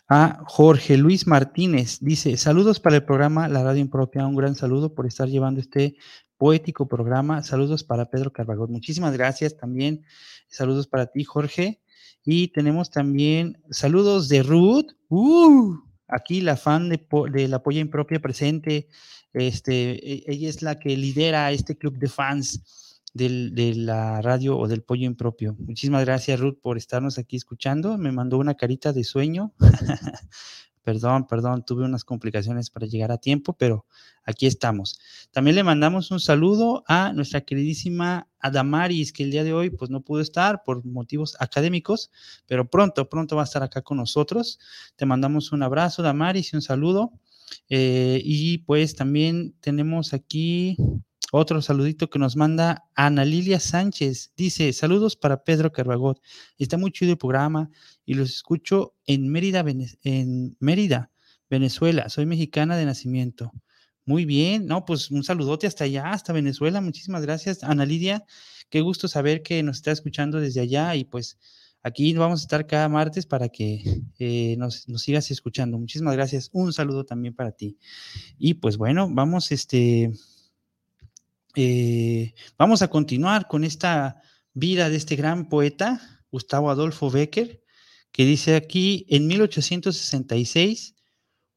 a 0.09 0.43
Jorge 0.45 0.97
Luis 0.97 1.25
Martínez. 1.25 1.99
Dice, 2.01 2.35
saludos 2.35 2.81
para 2.81 2.97
el 2.97 3.05
programa 3.05 3.47
La 3.47 3.63
Radio 3.63 3.79
Impropia. 3.79 4.27
Un 4.27 4.35
gran 4.35 4.55
saludo 4.55 4.93
por 4.93 5.05
estar 5.07 5.29
llevando 5.29 5.61
este 5.61 5.95
poético 6.37 6.89
programa. 6.89 7.43
Saludos 7.43 7.85
para 7.85 8.09
Pedro 8.09 8.33
Carvajal. 8.33 8.67
Muchísimas 8.67 9.13
gracias 9.13 9.55
también. 9.55 10.03
Saludos 10.49 10.87
para 10.87 11.05
ti, 11.05 11.23
Jorge. 11.23 11.81
Y 12.25 12.49
tenemos 12.49 12.91
también 12.91 13.61
saludos 13.69 14.27
de 14.27 14.43
Ruth. 14.43 14.91
Uh, 15.07 15.88
aquí 16.09 16.41
la 16.41 16.57
fan 16.57 16.89
de, 16.89 17.05
de 17.31 17.47
la 17.47 17.63
Polla 17.63 17.79
Impropia 17.79 18.19
presente. 18.19 18.87
Este, 19.33 20.13
e, 20.13 20.23
ella 20.27 20.49
es 20.49 20.61
la 20.61 20.79
que 20.79 20.97
lidera 20.97 21.51
este 21.51 21.77
club 21.77 21.97
de 21.97 22.07
fans 22.07 22.99
del, 23.13 23.53
de 23.53 23.75
la 23.75 24.21
radio 24.21 24.57
o 24.57 24.67
del 24.67 24.83
pollo 24.83 25.05
impropio. 25.05 25.55
Muchísimas 25.59 26.05
gracias, 26.05 26.39
Ruth, 26.39 26.59
por 26.61 26.77
estarnos 26.77 27.17
aquí 27.17 27.35
escuchando. 27.35 27.97
Me 27.97 28.11
mandó 28.11 28.37
una 28.37 28.55
carita 28.55 28.93
de 28.93 29.03
sueño. 29.03 29.53
perdón, 30.89 31.27
perdón, 31.27 31.63
tuve 31.63 31.85
unas 31.85 32.03
complicaciones 32.03 32.71
para 32.71 32.87
llegar 32.87 33.11
a 33.11 33.19
tiempo, 33.19 33.53
pero 33.53 33.85
aquí 34.23 34.47
estamos. 34.47 34.99
También 35.29 35.55
le 35.55 35.63
mandamos 35.63 36.09
un 36.09 36.19
saludo 36.19 36.83
a 36.87 37.13
nuestra 37.13 37.41
queridísima 37.41 38.27
Adamaris, 38.39 39.13
que 39.13 39.21
el 39.21 39.29
día 39.29 39.43
de 39.43 39.53
hoy 39.53 39.69
pues 39.69 39.91
no 39.91 40.01
pudo 40.01 40.21
estar 40.21 40.63
por 40.63 40.83
motivos 40.83 41.37
académicos, 41.39 42.09
pero 42.47 42.67
pronto, 42.67 43.07
pronto 43.07 43.35
va 43.35 43.43
a 43.43 43.45
estar 43.45 43.61
acá 43.61 43.83
con 43.83 43.97
nosotros. 43.97 44.57
Te 44.95 45.05
mandamos 45.05 45.51
un 45.51 45.61
abrazo, 45.61 46.01
Damaris, 46.01 46.53
y 46.53 46.55
un 46.55 46.63
saludo. 46.63 47.11
Eh, 47.69 48.19
y 48.25 48.57
pues 48.59 48.95
también 48.95 49.53
tenemos 49.61 50.13
aquí 50.13 50.75
otro 51.31 51.61
saludito 51.61 52.09
que 52.09 52.19
nos 52.19 52.35
manda 52.35 52.85
Ana 52.95 53.25
Lilia 53.25 53.59
Sánchez. 53.59 54.33
Dice, 54.35 54.73
saludos 54.73 55.15
para 55.15 55.43
Pedro 55.43 55.71
Carbagot. 55.71 56.21
Está 56.57 56.77
muy 56.77 56.91
chido 56.91 57.11
el 57.11 57.17
programa 57.17 57.69
y 58.05 58.15
los 58.15 58.29
escucho 58.29 58.95
en 59.05 59.29
Mérida, 59.29 59.63
en 60.03 60.57
Mérida, 60.59 61.11
Venezuela. 61.49 62.09
Soy 62.09 62.25
mexicana 62.25 62.77
de 62.77 62.85
nacimiento. 62.85 63.51
Muy 64.05 64.25
bien, 64.25 64.65
no, 64.65 64.85
pues 64.85 65.11
un 65.11 65.23
saludote 65.23 65.67
hasta 65.67 65.83
allá, 65.83 66.09
hasta 66.11 66.33
Venezuela. 66.33 66.81
Muchísimas 66.81 67.21
gracias, 67.21 67.63
Ana 67.63 67.85
Lidia. 67.85 68.25
Qué 68.69 68.81
gusto 68.81 69.07
saber 69.07 69.43
que 69.43 69.61
nos 69.61 69.77
está 69.77 69.91
escuchando 69.91 70.39
desde 70.39 70.61
allá 70.61 70.95
y 70.95 71.03
pues 71.03 71.37
aquí 71.83 72.13
vamos 72.13 72.41
a 72.41 72.43
estar 72.43 72.65
cada 72.65 72.89
martes 72.89 73.27
para 73.27 73.49
que 73.49 74.01
eh, 74.17 74.55
nos, 74.57 74.89
nos, 74.89 75.03
sigas 75.03 75.29
escuchando. 75.29 75.77
Muchísimas 75.77 76.15
gracias. 76.15 76.49
Un 76.53 76.73
saludo 76.73 77.05
también 77.05 77.35
para 77.35 77.51
ti. 77.51 77.77
Y 78.39 78.55
pues 78.55 78.77
bueno, 78.77 79.07
vamos 79.11 79.51
este 79.51 80.11
eh, 81.55 82.33
vamos 82.57 82.81
a 82.81 82.89
continuar 82.89 83.47
con 83.47 83.63
esta 83.63 84.21
vida 84.53 84.89
de 84.89 84.97
este 84.97 85.15
gran 85.15 85.49
poeta, 85.49 86.21
Gustavo 86.31 86.69
Adolfo 86.69 87.09
Becker, 87.09 87.63
que 88.11 88.25
dice 88.25 88.55
aquí, 88.55 89.05
en 89.09 89.27
1866 89.27 90.95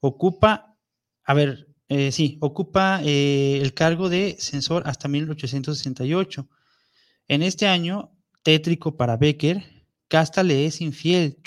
ocupa, 0.00 0.76
a 1.24 1.34
ver, 1.34 1.68
eh, 1.88 2.12
sí, 2.12 2.38
ocupa 2.40 3.00
eh, 3.04 3.58
el 3.62 3.74
cargo 3.74 4.08
de 4.08 4.36
censor 4.38 4.82
hasta 4.86 5.08
1868. 5.08 6.48
En 7.28 7.42
este 7.42 7.66
año, 7.66 8.12
tétrico 8.42 8.96
para 8.96 9.16
Becker, 9.16 9.82
Casta 10.12 10.42
le 10.42 10.66
es 10.66 10.82
infiel. 10.82 11.38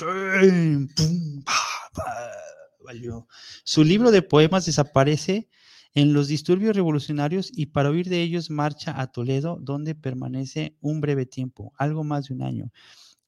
Su 3.63 3.83
libro 3.83 4.09
de 4.09 4.23
poemas 4.23 4.65
desaparece 4.65 5.49
en 5.95 6.13
los 6.13 6.27
disturbios 6.27 6.75
revolucionarios 6.75 7.49
y 7.55 7.67
para 7.67 7.89
huir 7.89 8.09
de 8.09 8.21
ellos 8.21 8.49
marcha 8.49 8.99
a 8.99 9.07
Toledo, 9.07 9.57
donde 9.61 9.95
permanece 9.95 10.75
un 10.81 10.99
breve 10.99 11.25
tiempo, 11.25 11.71
algo 11.77 12.03
más 12.03 12.27
de 12.27 12.33
un 12.33 12.43
año, 12.43 12.69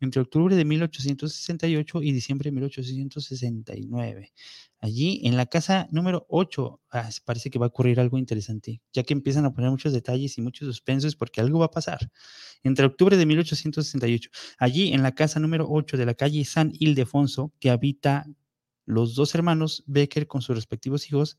entre 0.02 0.22
octubre 0.22 0.54
de 0.54 0.66
1868 0.66 2.04
y 2.04 2.12
diciembre 2.12 2.50
de 2.50 2.56
1869. 2.56 4.34
Allí, 4.80 5.22
en 5.24 5.38
la 5.38 5.46
casa 5.46 5.88
número 5.92 6.26
8, 6.30 6.82
ah, 6.92 7.10
parece 7.24 7.50
que 7.50 7.58
va 7.58 7.68
a 7.68 7.70
ocurrir 7.70 8.02
algo 8.02 8.18
interesante, 8.18 8.82
ya 8.92 9.04
que 9.04 9.14
empiezan 9.14 9.46
a 9.46 9.54
poner 9.54 9.72
muchos 9.72 9.94
detalles 9.94 10.38
y 10.38 10.42
muchos 10.42 10.68
suspensos 10.68 11.16
porque 11.16 11.40
algo 11.40 11.60
va 11.60 11.66
a 11.68 11.72
pasar. 11.72 12.12
Entre 12.64 12.86
octubre 12.86 13.16
de 13.16 13.26
1868, 13.26 14.30
allí 14.60 14.92
en 14.92 15.04
la 15.04 15.14
casa 15.14 15.40
número 15.40 15.66
8 15.70 15.96
de 15.96 16.06
la 16.06 16.16
calle 16.16 16.44
San 16.44 16.74
Ildefonso, 16.78 17.54
que 17.60 17.70
habita 17.70 18.28
los 18.86 19.16
dos 19.16 19.34
hermanos 19.36 19.84
Becker 19.88 20.28
con 20.28 20.42
sus 20.42 20.56
respectivos 20.56 21.08
hijos, 21.08 21.38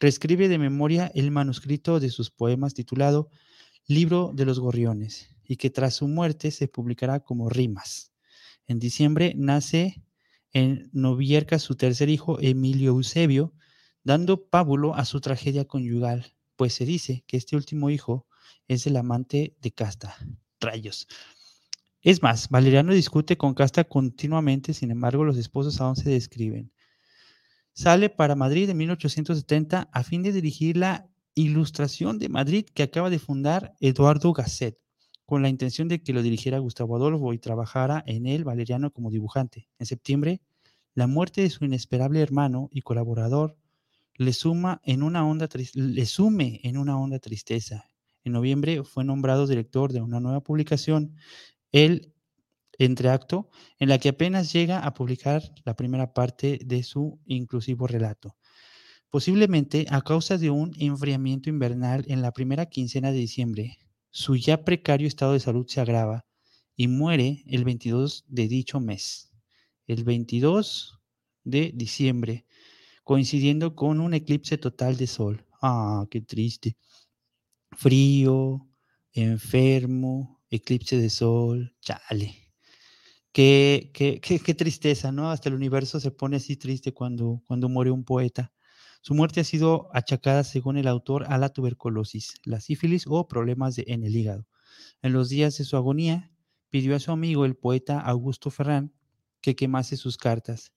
reescribe 0.00 0.48
de 0.48 0.58
memoria 0.58 1.12
el 1.14 1.30
manuscrito 1.30 2.00
de 2.00 2.08
sus 2.08 2.30
poemas 2.30 2.74
titulado 2.74 3.30
Libro 3.86 4.32
de 4.34 4.46
los 4.46 4.58
Gorriones 4.58 5.28
y 5.44 5.56
que 5.56 5.68
tras 5.68 5.94
su 5.94 6.08
muerte 6.08 6.50
se 6.50 6.68
publicará 6.68 7.20
como 7.20 7.50
Rimas. 7.50 8.12
En 8.66 8.78
diciembre 8.78 9.34
nace 9.36 10.02
en 10.52 10.88
Novierca 10.92 11.58
su 11.58 11.76
tercer 11.76 12.08
hijo, 12.08 12.38
Emilio 12.40 12.90
Eusebio, 12.90 13.52
dando 14.02 14.48
pábulo 14.48 14.94
a 14.94 15.04
su 15.04 15.20
tragedia 15.20 15.66
conyugal, 15.66 16.34
pues 16.56 16.74
se 16.74 16.86
dice 16.86 17.22
que 17.26 17.36
este 17.36 17.54
último 17.54 17.90
hijo 17.90 18.26
es 18.68 18.86
el 18.86 18.96
amante 18.96 19.54
de 19.60 19.70
Casta. 19.70 20.16
Rayos. 20.60 21.06
Es 22.00 22.22
más, 22.22 22.48
Valeriano 22.48 22.94
discute 22.94 23.36
con 23.36 23.54
Casta 23.54 23.84
continuamente, 23.84 24.72
sin 24.72 24.90
embargo, 24.90 25.24
los 25.24 25.36
esposos 25.36 25.80
aún 25.80 25.96
se 25.96 26.08
describen 26.08 26.72
sale 27.72 28.10
para 28.10 28.34
Madrid 28.34 28.68
en 28.70 28.76
1870 28.76 29.88
a 29.92 30.02
fin 30.02 30.22
de 30.22 30.32
dirigir 30.32 30.76
la 30.76 31.08
Ilustración 31.34 32.18
de 32.18 32.28
Madrid 32.28 32.66
que 32.74 32.82
acaba 32.82 33.08
de 33.08 33.18
fundar 33.18 33.74
Eduardo 33.80 34.32
Gasset, 34.32 34.76
con 35.24 35.42
la 35.42 35.48
intención 35.48 35.88
de 35.88 36.02
que 36.02 36.12
lo 36.12 36.22
dirigiera 36.22 36.58
Gustavo 36.58 36.96
Adolfo 36.96 37.32
y 37.32 37.38
trabajara 37.38 38.02
en 38.06 38.26
él 38.26 38.44
Valeriano 38.44 38.90
como 38.90 39.10
dibujante. 39.10 39.68
En 39.78 39.86
septiembre, 39.86 40.40
la 40.94 41.06
muerte 41.06 41.42
de 41.42 41.50
su 41.50 41.64
inesperable 41.64 42.20
hermano 42.20 42.68
y 42.72 42.82
colaborador 42.82 43.56
le, 44.16 44.32
suma 44.32 44.80
en 44.84 45.02
una 45.02 45.24
honda 45.24 45.48
le 45.74 46.06
sume 46.06 46.60
en 46.64 46.76
una 46.76 46.98
honda 46.98 47.20
tristeza. 47.20 47.86
En 48.24 48.32
noviembre 48.32 48.82
fue 48.84 49.04
nombrado 49.04 49.46
director 49.46 49.92
de 49.92 50.02
una 50.02 50.20
nueva 50.20 50.40
publicación, 50.40 51.16
El 51.72 52.12
entreacto 52.84 53.50
en 53.78 53.88
la 53.90 53.98
que 53.98 54.08
apenas 54.08 54.52
llega 54.52 54.80
a 54.80 54.94
publicar 54.94 55.42
la 55.64 55.74
primera 55.74 56.12
parte 56.14 56.58
de 56.64 56.82
su 56.82 57.20
inclusivo 57.26 57.86
relato. 57.86 58.36
Posiblemente 59.10 59.86
a 59.90 60.02
causa 60.02 60.38
de 60.38 60.50
un 60.50 60.72
enfriamiento 60.78 61.50
invernal 61.50 62.04
en 62.08 62.22
la 62.22 62.32
primera 62.32 62.66
quincena 62.66 63.12
de 63.12 63.18
diciembre, 63.18 63.78
su 64.10 64.36
ya 64.36 64.64
precario 64.64 65.06
estado 65.06 65.34
de 65.34 65.40
salud 65.40 65.66
se 65.68 65.80
agrava 65.80 66.24
y 66.74 66.88
muere 66.88 67.44
el 67.46 67.64
22 67.64 68.24
de 68.28 68.48
dicho 68.48 68.80
mes. 68.80 69.30
El 69.86 70.04
22 70.04 70.98
de 71.44 71.72
diciembre, 71.74 72.46
coincidiendo 73.04 73.74
con 73.74 74.00
un 74.00 74.14
eclipse 74.14 74.56
total 74.56 74.96
de 74.96 75.06
sol. 75.06 75.44
Ah, 75.60 76.06
qué 76.10 76.20
triste. 76.22 76.76
Frío, 77.72 78.66
enfermo, 79.12 80.40
eclipse 80.48 80.96
de 80.96 81.10
sol, 81.10 81.74
chale. 81.80 82.39
Qué, 83.32 84.54
tristeza, 84.58 85.12
¿no? 85.12 85.30
Hasta 85.30 85.48
el 85.48 85.54
universo 85.54 86.00
se 86.00 86.10
pone 86.10 86.36
así 86.36 86.56
triste 86.56 86.92
cuando, 86.92 87.42
cuando 87.46 87.68
muere 87.68 87.90
un 87.90 88.04
poeta. 88.04 88.52
Su 89.02 89.14
muerte 89.14 89.40
ha 89.40 89.44
sido 89.44 89.88
achacada, 89.94 90.44
según 90.44 90.76
el 90.76 90.88
autor, 90.88 91.24
a 91.28 91.38
la 91.38 91.48
tuberculosis, 91.48 92.34
la 92.44 92.60
sífilis 92.60 93.04
o 93.06 93.28
problemas 93.28 93.76
de, 93.76 93.84
en 93.86 94.04
el 94.04 94.16
hígado. 94.16 94.46
En 95.00 95.12
los 95.12 95.28
días 95.28 95.56
de 95.58 95.64
su 95.64 95.76
agonía, 95.76 96.32
pidió 96.70 96.96
a 96.96 97.00
su 97.00 97.12
amigo, 97.12 97.44
el 97.44 97.56
poeta 97.56 98.00
Augusto 98.00 98.50
Ferrán, 98.50 98.92
que 99.40 99.56
quemase 99.56 99.96
sus 99.96 100.18
cartas. 100.18 100.72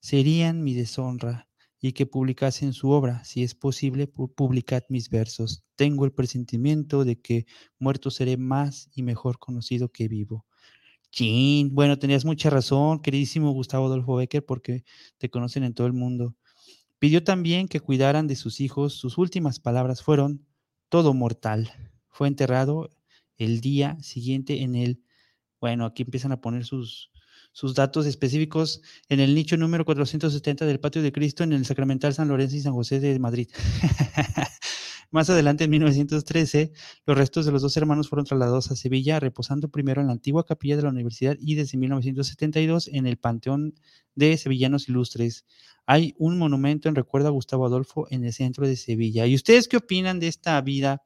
Serían 0.00 0.64
mi 0.64 0.74
deshonra 0.74 1.48
y 1.80 1.92
que 1.92 2.06
publicasen 2.06 2.72
su 2.72 2.90
obra. 2.90 3.22
Si 3.24 3.42
es 3.42 3.54
posible, 3.54 4.06
publicad 4.06 4.82
mis 4.88 5.10
versos. 5.10 5.64
Tengo 5.76 6.06
el 6.06 6.12
presentimiento 6.12 7.04
de 7.04 7.20
que 7.20 7.46
muerto 7.78 8.10
seré 8.10 8.36
más 8.36 8.88
y 8.94 9.02
mejor 9.02 9.38
conocido 9.38 9.90
que 9.90 10.08
vivo. 10.08 10.46
Chin, 11.14 11.72
bueno, 11.72 11.96
tenías 11.96 12.24
mucha 12.24 12.50
razón, 12.50 13.00
queridísimo 13.00 13.52
Gustavo 13.52 13.86
Adolfo 13.86 14.16
Becker, 14.16 14.44
porque 14.44 14.82
te 15.16 15.30
conocen 15.30 15.62
en 15.62 15.72
todo 15.72 15.86
el 15.86 15.92
mundo. 15.92 16.34
Pidió 16.98 17.22
también 17.22 17.68
que 17.68 17.78
cuidaran 17.78 18.26
de 18.26 18.34
sus 18.34 18.60
hijos. 18.60 18.94
Sus 18.94 19.16
últimas 19.16 19.60
palabras 19.60 20.02
fueron, 20.02 20.44
todo 20.88 21.14
mortal. 21.14 21.70
Fue 22.08 22.26
enterrado 22.26 22.90
el 23.36 23.60
día 23.60 23.96
siguiente 24.02 24.62
en 24.62 24.74
el, 24.74 25.04
bueno, 25.60 25.84
aquí 25.84 26.02
empiezan 26.02 26.32
a 26.32 26.40
poner 26.40 26.64
sus, 26.64 27.12
sus 27.52 27.76
datos 27.76 28.06
específicos 28.06 28.82
en 29.08 29.20
el 29.20 29.36
nicho 29.36 29.56
número 29.56 29.84
470 29.84 30.66
del 30.66 30.80
Patio 30.80 31.00
de 31.00 31.12
Cristo 31.12 31.44
en 31.44 31.52
el 31.52 31.64
Sacramental 31.64 32.12
San 32.12 32.26
Lorenzo 32.26 32.56
y 32.56 32.60
San 32.60 32.72
José 32.72 32.98
de 32.98 33.16
Madrid. 33.20 33.48
Más 35.14 35.30
adelante, 35.30 35.62
en 35.62 35.70
1913, 35.70 36.72
los 37.06 37.16
restos 37.16 37.46
de 37.46 37.52
los 37.52 37.62
dos 37.62 37.76
hermanos 37.76 38.08
fueron 38.08 38.26
trasladados 38.26 38.72
a 38.72 38.74
Sevilla, 38.74 39.20
reposando 39.20 39.68
primero 39.68 40.00
en 40.00 40.08
la 40.08 40.12
antigua 40.12 40.44
capilla 40.44 40.74
de 40.74 40.82
la 40.82 40.88
universidad 40.88 41.36
y 41.38 41.54
desde 41.54 41.78
1972 41.78 42.88
en 42.88 43.06
el 43.06 43.16
Panteón 43.16 43.74
de 44.16 44.36
Sevillanos 44.36 44.88
Ilustres. 44.88 45.46
Hay 45.86 46.16
un 46.18 46.36
monumento 46.36 46.88
en 46.88 46.96
recuerdo 46.96 47.28
a 47.28 47.30
Gustavo 47.30 47.64
Adolfo 47.64 48.08
en 48.10 48.24
el 48.24 48.32
centro 48.32 48.66
de 48.66 48.74
Sevilla. 48.74 49.24
¿Y 49.24 49.36
ustedes 49.36 49.68
qué 49.68 49.76
opinan 49.76 50.18
de 50.18 50.26
esta 50.26 50.60
vida 50.62 51.00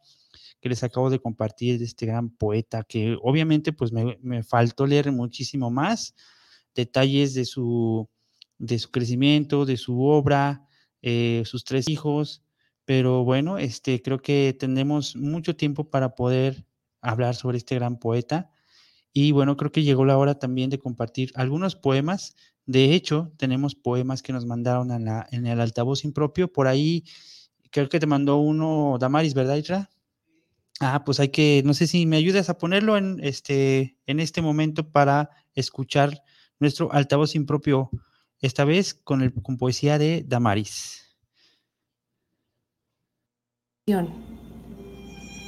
que 0.62 0.71
les 0.71 0.83
acabo 0.83 1.11
de 1.11 1.19
compartir 1.19 1.79
de 1.79 1.85
este 1.85 2.07
gran 2.07 2.31
poeta? 2.31 2.85
Que 2.85 3.15
obviamente 3.21 3.75
pues 3.75 3.93
me, 3.93 4.17
me 4.23 4.43
faltó 4.43 4.87
leer 4.87 5.12
muchísimo 5.12 5.71
más 5.71 6.15
detalles 6.75 7.35
de 7.35 7.45
su, 7.45 8.09
de 8.57 8.79
su 8.79 8.91
crecimiento, 8.91 9.67
de 9.67 9.77
su 9.77 10.03
obra, 10.03 10.67
eh, 11.03 11.43
sus 11.45 11.62
tres 11.62 11.91
hijos, 11.91 12.43
pero 12.88 13.23
bueno, 13.23 13.59
este, 13.59 14.00
creo 14.00 14.23
que 14.23 14.57
tenemos 14.59 15.14
mucho 15.14 15.54
tiempo 15.54 15.90
para 15.90 16.14
poder 16.14 16.64
hablar 17.02 17.35
sobre 17.35 17.59
este 17.59 17.75
gran 17.75 17.99
poeta. 17.99 18.50
Y 19.12 19.33
bueno, 19.33 19.59
creo 19.59 19.71
que 19.71 19.83
llegó 19.83 20.07
la 20.07 20.16
hora 20.16 20.38
también 20.38 20.71
de 20.71 20.78
compartir 20.78 21.30
algunos 21.35 21.76
poemas. 21.76 22.35
De 22.64 22.95
hecho, 22.95 23.30
tenemos 23.37 23.75
poemas 23.75 24.23
que 24.23 24.33
nos 24.33 24.47
mandaron 24.47 24.90
en, 24.90 25.04
la, 25.04 25.26
en 25.33 25.47
el 25.47 25.61
altavoz 25.61 26.02
impropio. 26.02 26.50
Por 26.50 26.66
ahí, 26.66 27.04
creo 27.71 27.90
que 27.90 28.00
te 28.00 28.07
mandó 28.07 28.38
uno 28.38 28.97
Damaris, 28.99 29.35
¿verdad, 29.35 29.57
Isra? 29.57 29.90
Ah, 30.80 31.04
pues 31.04 31.21
hay 31.21 31.28
que, 31.28 31.61
no 31.66 31.75
sé 31.75 31.87
si 31.87 32.07
me 32.07 32.16
ayudas 32.16 32.49
a 32.49 32.57
ponerlo 32.57 32.97
en 32.97 33.21
este, 33.23 33.99
en 34.07 34.18
este 34.18 34.40
momento 34.40 34.90
para 34.90 35.28
escuchar 35.54 36.23
nuestro 36.59 36.90
altavoz 36.90 37.35
impropio, 37.35 37.90
esta 38.40 38.64
vez 38.64 38.95
con, 38.95 39.21
el, 39.21 39.35
con 39.35 39.59
poesía 39.59 39.99
de 39.99 40.25
Damaris. 40.26 41.08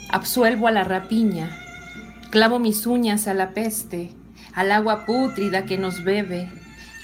Absuelvo 0.09 0.67
a 0.67 0.71
la 0.71 0.83
rapiña, 0.83 1.51
clavo 2.31 2.59
mis 2.59 2.87
uñas 2.87 3.29
a 3.29 3.35
la 3.35 3.53
peste, 3.53 4.13
al 4.55 4.73
agua 4.73 5.05
pútrida 5.05 5.67
que 5.67 5.77
nos 5.77 6.05
bebe, 6.05 6.49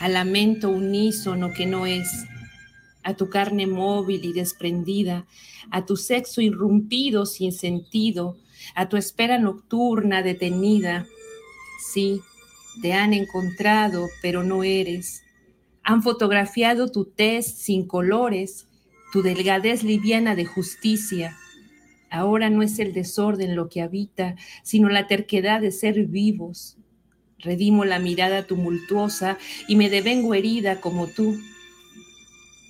al 0.01 0.15
lamento 0.15 0.71
unísono 0.71 1.53
que 1.53 1.67
no 1.67 1.85
es, 1.85 2.25
a 3.03 3.15
tu 3.15 3.29
carne 3.29 3.67
móvil 3.67 4.25
y 4.25 4.33
desprendida, 4.33 5.27
a 5.71 5.85
tu 5.85 5.97
sexo 5.97 6.41
irrumpido 6.41 7.27
sin 7.27 7.53
sentido, 7.53 8.39
a 8.75 8.89
tu 8.89 8.97
espera 8.97 9.39
nocturna 9.39 10.23
detenida. 10.23 11.07
Sí, 11.93 12.23
te 12.81 12.95
han 12.95 13.13
encontrado, 13.13 14.07
pero 14.23 14.43
no 14.43 14.65
eres. 14.65 15.23
Han 15.83 16.03
fotografiado 16.03 16.91
tu 16.91 17.05
tez 17.05 17.47
sin 17.59 17.87
colores, 17.87 18.69
tu 19.13 19.23
delgadez 19.23 19.83
liviana 19.83 20.35
de 20.35 20.45
justicia. 20.45 21.37
Ahora 22.11 22.51
no 22.51 22.63
es 22.63 22.79
el 22.79 22.93
desorden 22.93 23.57
lo 23.57 23.69
que 23.69 23.83
habita, 23.83 24.37
sino 24.63 24.89
la 24.89 25.07
terquedad 25.07 25.61
de 25.61 25.73
ser 25.73 26.07
vivos. 26.07 26.77
Redimo 27.39 27.85
la 27.85 27.99
mirada 27.99 28.47
tumultuosa 28.47 29.39
y 29.69 29.77
me 29.77 29.91
devengo 29.91 30.35
herida 30.35 30.81
como 30.81 31.07
tú. 31.07 31.39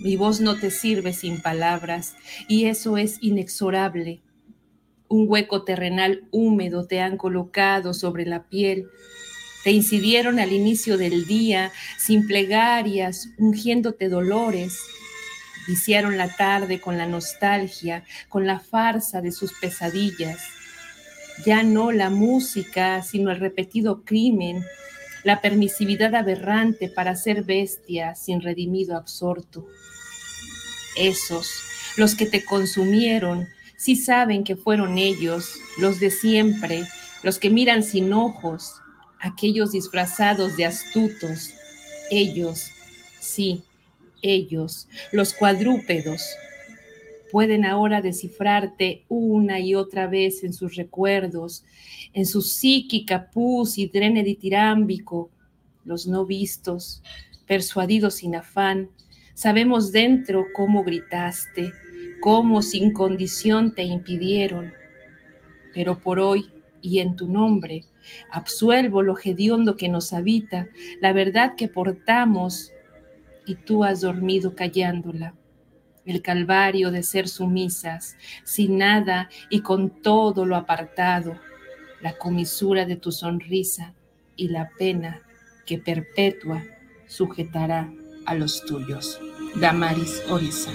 Mi 0.01 0.17
voz 0.17 0.41
no 0.41 0.59
te 0.59 0.71
sirve 0.71 1.13
sin 1.13 1.41
palabras 1.41 2.15
y 2.49 2.67
eso 2.67 2.97
es 2.97 3.19
inexorable. 3.21 4.23
Un 5.09 5.27
hueco 5.29 5.63
terrenal 5.63 6.27
húmedo 6.31 6.87
te 6.87 7.01
han 7.01 7.17
colocado 7.17 7.95
sobre 7.95 8.27
la 8.27 8.49
piel 8.49 8.89
te 9.67 9.73
incidieron 9.73 10.39
al 10.39 10.53
inicio 10.53 10.97
del 10.97 11.27
día, 11.27 11.73
sin 11.99 12.25
plegarias, 12.29 13.31
ungiéndote 13.37 14.09
dolores. 14.09 14.79
Viciaron 15.67 16.17
la 16.17 16.29
tarde 16.29 16.81
con 16.81 16.97
la 16.97 17.07
nostalgia, 17.07 18.05
con 18.29 18.47
la 18.47 18.61
farsa 18.61 19.21
de 19.21 19.33
sus 19.33 19.53
pesadillas. 19.53 20.39
Ya 21.45 21.63
no 21.63 21.93
la 21.93 22.09
música, 22.11 23.03
sino 23.03 23.31
el 23.31 23.41
repetido 23.41 24.03
crimen, 24.05 24.65
la 25.25 25.41
permisividad 25.41 26.15
aberrante 26.15 26.89
para 26.89 27.17
ser 27.17 27.43
bestia 27.43 28.15
sin 28.15 28.41
redimido 28.41 28.97
absorto. 28.97 29.67
Esos, 30.97 31.51
los 31.97 32.15
que 32.15 32.27
te 32.27 32.45
consumieron, 32.45 33.49
sí 33.77 33.97
saben 33.97 34.45
que 34.45 34.57
fueron 34.57 34.99
ellos, 34.99 35.59
los 35.79 35.99
de 36.01 36.11
siempre, 36.11 36.85
los 37.23 37.39
que 37.39 37.51
miran 37.51 37.83
sin 37.83 38.13
ojos, 38.13 38.81
aquellos 39.19 39.73
disfrazados 39.73 40.57
de 40.57 40.67
astutos, 40.67 41.51
ellos, 42.11 42.71
sí, 43.19 43.65
ellos, 44.23 44.89
los 45.13 45.35
cuadrúpedos, 45.35 46.23
pueden 47.31 47.65
ahora 47.65 48.01
descifrarte 48.01 49.05
una 49.09 49.61
y 49.61 49.75
otra 49.75 50.07
vez 50.07 50.45
en 50.45 50.53
sus 50.53 50.77
recuerdos, 50.77 51.65
en 52.13 52.27
su 52.27 52.43
psíquica 52.43 53.31
pus 53.31 53.79
y 53.79 53.89
drene 53.89 54.23
ditirámbico, 54.23 55.31
los 55.85 56.07
no 56.07 56.25
vistos, 56.25 57.03
persuadidos 57.47 58.17
sin 58.17 58.37
afán, 58.37 58.91
sabemos 59.35 59.93
dentro 59.93 60.47
cómo 60.55 60.83
gritaste, 60.85 61.73
cómo 62.21 62.63
sin 62.63 62.93
condición 62.93 63.75
te 63.75 63.83
impidieron, 63.83 64.73
pero 65.75 65.99
por 65.99 66.19
hoy 66.19 66.51
y 66.81 67.01
en 67.01 67.17
tu 67.17 67.29
nombre, 67.29 67.85
Absuelvo 68.31 69.03
lo 69.03 69.17
hediondo 69.19 69.77
que 69.77 69.89
nos 69.89 70.13
habita, 70.13 70.69
la 71.01 71.13
verdad 71.13 71.55
que 71.57 71.69
portamos, 71.69 72.73
y 73.47 73.55
tú 73.55 73.85
has 73.85 74.01
dormido 74.03 74.55
callándola. 74.55 75.35
El 76.05 76.23
calvario 76.23 76.91
de 76.91 77.03
ser 77.03 77.29
sumisas, 77.29 78.17
sin 78.45 78.79
nada 78.79 79.29
y 79.51 79.61
con 79.61 80.03
todo 80.03 80.45
lo 80.45 80.57
apartado, 80.57 81.41
la 82.01 82.17
comisura 82.19 82.85
de 82.85 82.97
tu 82.97 83.11
sonrisa 83.11 83.95
y 84.37 84.49
la 84.49 84.71
pena 84.79 85.23
que 85.65 85.79
perpetua 85.79 86.63
sujetará 87.07 87.91
a 88.27 88.35
los 88.35 88.65
tuyos. 88.67 89.19
Damaris 89.61 90.23
Orisa. 90.29 90.73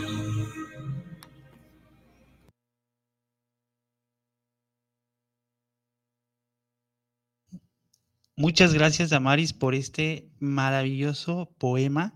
Muchas 8.42 8.74
gracias, 8.74 9.12
Damaris, 9.12 9.54
por 9.54 9.76
este 9.76 10.28
maravilloso 10.40 11.54
poema. 11.60 12.16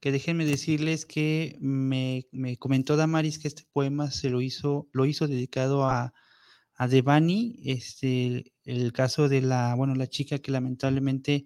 Que 0.00 0.12
déjenme 0.12 0.46
decirles 0.46 1.04
que 1.04 1.56
me, 1.60 2.26
comentó 2.58 2.96
Damaris 2.96 3.38
que 3.38 3.48
este 3.48 3.64
poema 3.72 4.10
se 4.10 4.30
lo 4.30 4.40
hizo, 4.40 4.88
lo 4.92 5.04
hizo 5.04 5.28
dedicado 5.28 5.84
a, 5.84 6.14
a 6.74 6.88
Devani, 6.88 7.60
este, 7.64 8.52
el 8.64 8.92
caso 8.92 9.28
de 9.28 9.42
la, 9.42 9.74
bueno, 9.74 9.94
la 9.94 10.06
chica 10.06 10.38
que 10.38 10.50
lamentablemente 10.50 11.44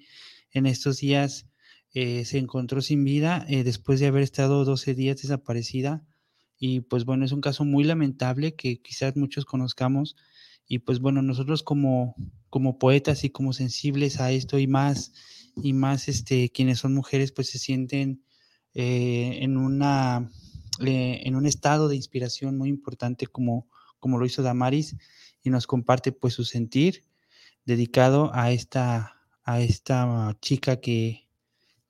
en 0.52 0.66
estos 0.66 0.98
días 0.98 1.46
eh, 1.92 2.24
se 2.24 2.38
encontró 2.38 2.80
sin 2.80 3.04
vida 3.04 3.46
eh, 3.48 3.62
después 3.62 4.00
de 4.00 4.06
haber 4.06 4.22
estado 4.22 4.64
12 4.64 4.94
días 4.94 5.22
desaparecida. 5.22 6.04
Y 6.58 6.80
pues 6.80 7.04
bueno, 7.04 7.24
es 7.24 7.32
un 7.32 7.40
caso 7.40 7.64
muy 7.64 7.84
lamentable 7.84 8.54
que 8.54 8.80
quizás 8.80 9.16
muchos 9.16 9.44
conozcamos. 9.44 10.16
Y 10.66 10.80
pues 10.80 10.98
bueno, 11.00 11.22
nosotros 11.22 11.62
como, 11.62 12.16
como 12.50 12.78
poetas 12.78 13.22
y 13.24 13.30
como 13.30 13.52
sensibles 13.52 14.20
a 14.20 14.32
esto 14.32 14.58
y 14.58 14.66
más, 14.66 15.12
y 15.56 15.72
más 15.72 16.08
este, 16.08 16.50
quienes 16.50 16.78
son 16.78 16.94
mujeres, 16.94 17.32
pues 17.32 17.48
se 17.50 17.58
sienten 17.58 18.24
eh, 18.74 19.38
en, 19.40 19.56
una, 19.56 20.30
eh, 20.80 21.22
en 21.24 21.36
un 21.36 21.46
estado 21.46 21.88
de 21.88 21.96
inspiración 21.96 22.58
muy 22.58 22.68
importante 22.68 23.26
como, 23.26 23.68
como 24.00 24.18
lo 24.18 24.26
hizo 24.26 24.42
Damaris 24.42 24.96
y 25.42 25.50
nos 25.50 25.66
comparte 25.66 26.12
pues 26.12 26.34
su 26.34 26.44
sentir 26.44 27.04
dedicado 27.64 28.30
a 28.34 28.50
esta, 28.50 29.16
a 29.44 29.60
esta 29.60 30.36
chica 30.40 30.80
que, 30.80 31.28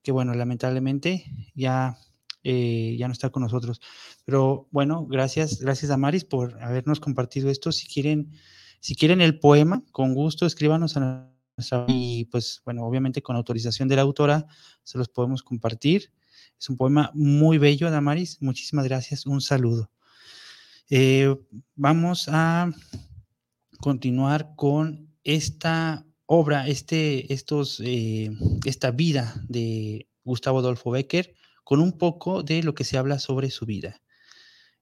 que 0.02 0.12
bueno, 0.12 0.34
lamentablemente 0.34 1.24
ya, 1.54 1.98
eh, 2.42 2.96
ya 2.98 3.08
no 3.08 3.12
está 3.12 3.30
con 3.30 3.42
nosotros. 3.42 3.80
Pero 4.24 4.68
bueno, 4.70 5.06
gracias, 5.06 5.60
gracias 5.60 5.88
Damaris 5.88 6.24
por 6.24 6.62
habernos 6.62 7.00
compartido 7.00 7.50
esto. 7.50 7.72
Si 7.72 7.86
quieren, 7.86 8.32
si 8.80 8.94
quieren 8.94 9.20
el 9.20 9.38
poema, 9.38 9.82
con 9.92 10.14
gusto 10.14 10.46
escríbanos 10.46 10.96
a 10.96 11.00
nuestra 11.00 11.34
y 11.88 12.24
pues 12.26 12.62
bueno, 12.64 12.84
obviamente 12.84 13.22
con 13.22 13.36
autorización 13.36 13.88
de 13.88 13.96
la 13.96 14.02
autora 14.02 14.46
se 14.82 14.98
los 14.98 15.08
podemos 15.08 15.42
compartir. 15.42 16.10
Es 16.58 16.68
un 16.68 16.76
poema 16.76 17.10
muy 17.14 17.58
bello, 17.58 17.90
Damaris. 17.90 18.40
Muchísimas 18.40 18.84
gracias. 18.86 19.26
Un 19.26 19.40
saludo. 19.40 19.90
Eh, 20.90 21.34
vamos 21.74 22.28
a 22.28 22.70
continuar 23.80 24.54
con 24.56 25.10
esta 25.24 26.06
obra, 26.26 26.68
este, 26.68 27.32
estos, 27.32 27.80
eh, 27.84 28.30
esta 28.64 28.90
vida 28.90 29.34
de 29.48 30.08
Gustavo 30.24 30.58
Adolfo 30.58 30.90
Becker, 30.90 31.34
con 31.64 31.80
un 31.80 31.96
poco 31.98 32.42
de 32.42 32.62
lo 32.62 32.74
que 32.74 32.84
se 32.84 32.98
habla 32.98 33.18
sobre 33.18 33.50
su 33.50 33.66
vida. 33.66 34.00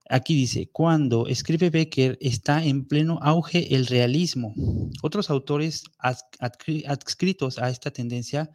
Aquí 0.08 0.34
dice, 0.34 0.68
cuando 0.70 1.26
escribe 1.26 1.70
Becker 1.70 2.18
está 2.20 2.64
en 2.64 2.86
pleno 2.86 3.18
auge 3.22 3.74
el 3.74 3.86
realismo. 3.86 4.54
Otros 5.02 5.30
autores 5.30 5.84
adscritos 5.98 7.58
a 7.58 7.70
esta 7.70 7.90
tendencia 7.92 8.50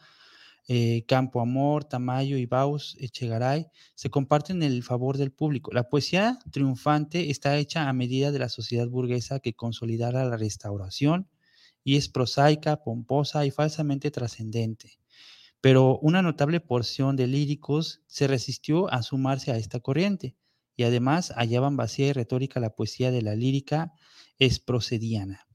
eh, 0.69 1.06
Campo 1.08 1.39
Amor, 1.39 1.86
Tamayo 1.86 2.38
y 2.38 2.45
Baus 2.45 2.97
Echegaray 2.99 3.67
se 3.95 4.10
comparten 4.10 4.62
en 4.63 4.71
el 4.73 4.84
favor 4.84 5.17
del 5.17 5.32
público. 5.32 5.71
La 5.71 5.88
poesía 5.88 6.39
triunfante 6.51 7.30
está 7.30 7.58
hecha 7.58 7.88
a 7.88 7.93
medida 7.93 8.32
de 8.32 8.39
la 8.39 8.49
sociedad 8.49 8.88
burguesa 8.88 9.39
que 9.39 9.53
consolidara 9.53 10.25
la 10.25 10.36
restauración 10.36 11.30
y 11.86 11.95
es 11.95 12.10
prosaica, 12.10 12.84
pomposa 12.84 13.45
y 13.45 13.51
falsamente 13.51 14.12
trascendente. 14.12 14.99
Pero 15.62 15.99
una 15.99 16.21
notable 16.21 16.60
porción 16.60 17.15
de 17.15 17.27
líricos 17.27 18.01
se 18.08 18.27
resistió 18.27 18.91
a 18.91 19.03
sumarse 19.03 19.51
a 19.51 19.58
esta 19.58 19.80
corriente 19.80 20.36
y 20.75 20.84
además 20.84 21.32
hallaban 21.36 21.77
vacía 21.77 22.08
y 22.08 22.13
retórica 22.13 22.60
la 22.60 22.75
poesía 22.75 23.10
de 23.10 23.21
la 23.21 23.36
lírica 23.36 23.93
esprocediana, 24.38 25.47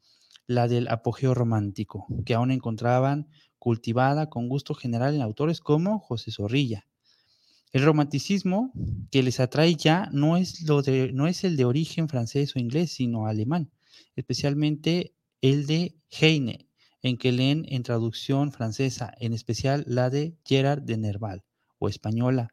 la 0.47 0.69
del 0.69 0.89
apogeo 0.89 1.35
romántico, 1.35 2.07
que 2.25 2.33
aún 2.33 2.51
encontraban 2.51 3.29
cultivada 3.63 4.29
con 4.29 4.49
gusto 4.49 4.75
general 4.75 5.15
en 5.15 5.23
autores 5.23 5.61
como 5.61 6.01
José 6.01 6.33
Zorrilla. 6.33 6.85
El 7.71 7.85
romanticismo 7.85 8.73
que 9.13 9.23
les 9.23 9.39
atrae 9.39 9.77
ya 9.77 10.09
no 10.11 10.37
es, 10.37 10.63
lo 10.63 10.83
de, 10.83 11.13
no 11.13 11.29
es 11.29 11.45
el 11.45 11.57
de 11.57 11.65
origen 11.65 12.09
francés 12.09 12.57
o 12.57 12.59
inglés, 12.59 12.91
sino 12.91 13.29
alemán, 13.29 13.71
especialmente 14.17 15.15
el 15.43 15.67
de 15.69 15.95
Heine, 16.11 16.67
en 17.03 17.17
que 17.17 17.31
leen 17.31 17.65
en 17.69 17.85
traducción 17.85 18.51
francesa, 18.51 19.15
en 19.21 19.33
especial 19.33 19.85
la 19.87 20.11
de 20.11 20.35
Gerard 20.45 20.83
de 20.83 20.97
Nerval, 20.97 21.45
o 21.79 21.89
española, 21.89 22.53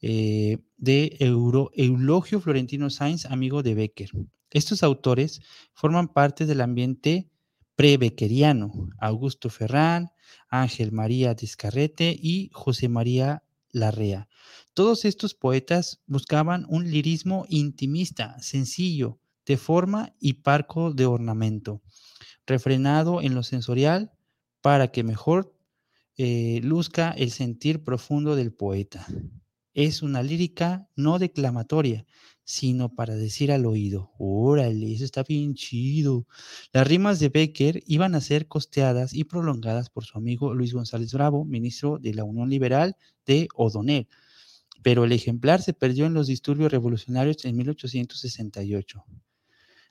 eh, 0.00 0.58
de 0.76 1.16
Eulogio 1.18 2.40
Florentino 2.40 2.88
Sainz, 2.88 3.26
amigo 3.26 3.64
de 3.64 3.74
Becker. 3.74 4.10
Estos 4.52 4.84
autores 4.84 5.40
forman 5.74 6.06
parte 6.06 6.46
del 6.46 6.60
ambiente 6.60 7.32
pre-beckeriano, 7.76 8.88
Augusto 8.98 9.50
Ferrán, 9.50 10.10
Ángel 10.48 10.92
María 10.92 11.34
Descarrete 11.34 12.16
y 12.18 12.50
José 12.52 12.88
María 12.88 13.44
Larrea. 13.70 14.28
Todos 14.74 15.04
estos 15.04 15.34
poetas 15.34 16.02
buscaban 16.06 16.66
un 16.68 16.90
lirismo 16.90 17.44
intimista, 17.48 18.36
sencillo, 18.40 19.20
de 19.44 19.56
forma 19.56 20.14
y 20.18 20.34
parco 20.34 20.92
de 20.92 21.06
ornamento, 21.06 21.82
refrenado 22.46 23.20
en 23.20 23.34
lo 23.34 23.42
sensorial 23.42 24.12
para 24.60 24.88
que 24.88 25.04
mejor 25.04 25.54
eh, 26.16 26.60
luzca 26.62 27.10
el 27.10 27.30
sentir 27.30 27.84
profundo 27.84 28.34
del 28.36 28.52
poeta. 28.52 29.06
Es 29.74 30.02
una 30.02 30.22
lírica 30.22 30.88
no 30.96 31.18
declamatoria, 31.18 32.06
sino 32.48 32.94
para 32.94 33.16
decir 33.16 33.50
al 33.50 33.66
oído, 33.66 34.12
órale, 34.18 34.92
eso 34.92 35.04
está 35.04 35.24
bien 35.24 35.54
chido. 35.54 36.28
Las 36.72 36.86
rimas 36.86 37.18
de 37.18 37.28
Becker 37.28 37.82
iban 37.88 38.14
a 38.14 38.20
ser 38.20 38.46
costeadas 38.46 39.14
y 39.14 39.24
prolongadas 39.24 39.90
por 39.90 40.04
su 40.04 40.16
amigo 40.16 40.54
Luis 40.54 40.72
González 40.72 41.12
Bravo, 41.12 41.44
ministro 41.44 41.98
de 41.98 42.14
la 42.14 42.22
Unión 42.22 42.48
Liberal 42.48 42.96
de 43.26 43.48
O'Donnell, 43.56 44.06
pero 44.80 45.04
el 45.04 45.10
ejemplar 45.10 45.60
se 45.60 45.72
perdió 45.72 46.06
en 46.06 46.14
los 46.14 46.28
disturbios 46.28 46.70
revolucionarios 46.70 47.44
en 47.44 47.56
1868. 47.56 49.04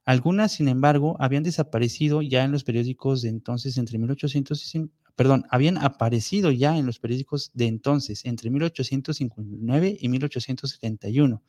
Algunas, 0.06 0.54
sin 0.54 0.70
embargo, 0.70 1.18
habían 1.20 1.44
desaparecido 1.44 2.22
ya 2.22 2.46
en 2.46 2.54
los 2.54 2.64
periódicos 2.64 3.22
de 3.22 3.30
entonces 3.30 3.78
entre 3.78 3.98
1860, 3.98 4.96
perdón, 5.18 5.44
habían 5.50 5.78
aparecido 5.78 6.52
ya 6.52 6.78
en 6.78 6.86
los 6.86 7.00
periódicos 7.00 7.52
de 7.54 7.68
entonces 7.68 8.24
entre 8.24 8.50
1859 8.50 9.98
y 10.00 10.08
1871 10.08 11.44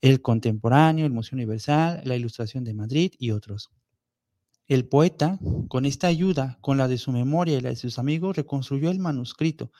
el 0.00 0.22
Contemporáneo, 0.22 1.06
el 1.06 1.12
Museo 1.12 1.36
Universal, 1.36 2.02
la 2.04 2.16
Ilustración 2.16 2.64
de 2.64 2.74
Madrid 2.74 3.12
y 3.18 3.30
otros. 3.30 3.70
El 4.68 4.86
poeta, 4.86 5.38
con 5.68 5.86
esta 5.86 6.08
ayuda, 6.08 6.58
con 6.60 6.76
la 6.76 6.88
de 6.88 6.98
su 6.98 7.12
memoria 7.12 7.56
y 7.56 7.60
la 7.60 7.68
de 7.68 7.76
sus 7.76 7.98
amigos, 7.98 8.36
reconstruyó 8.36 8.90
el 8.90 8.98
manuscrito 8.98 9.70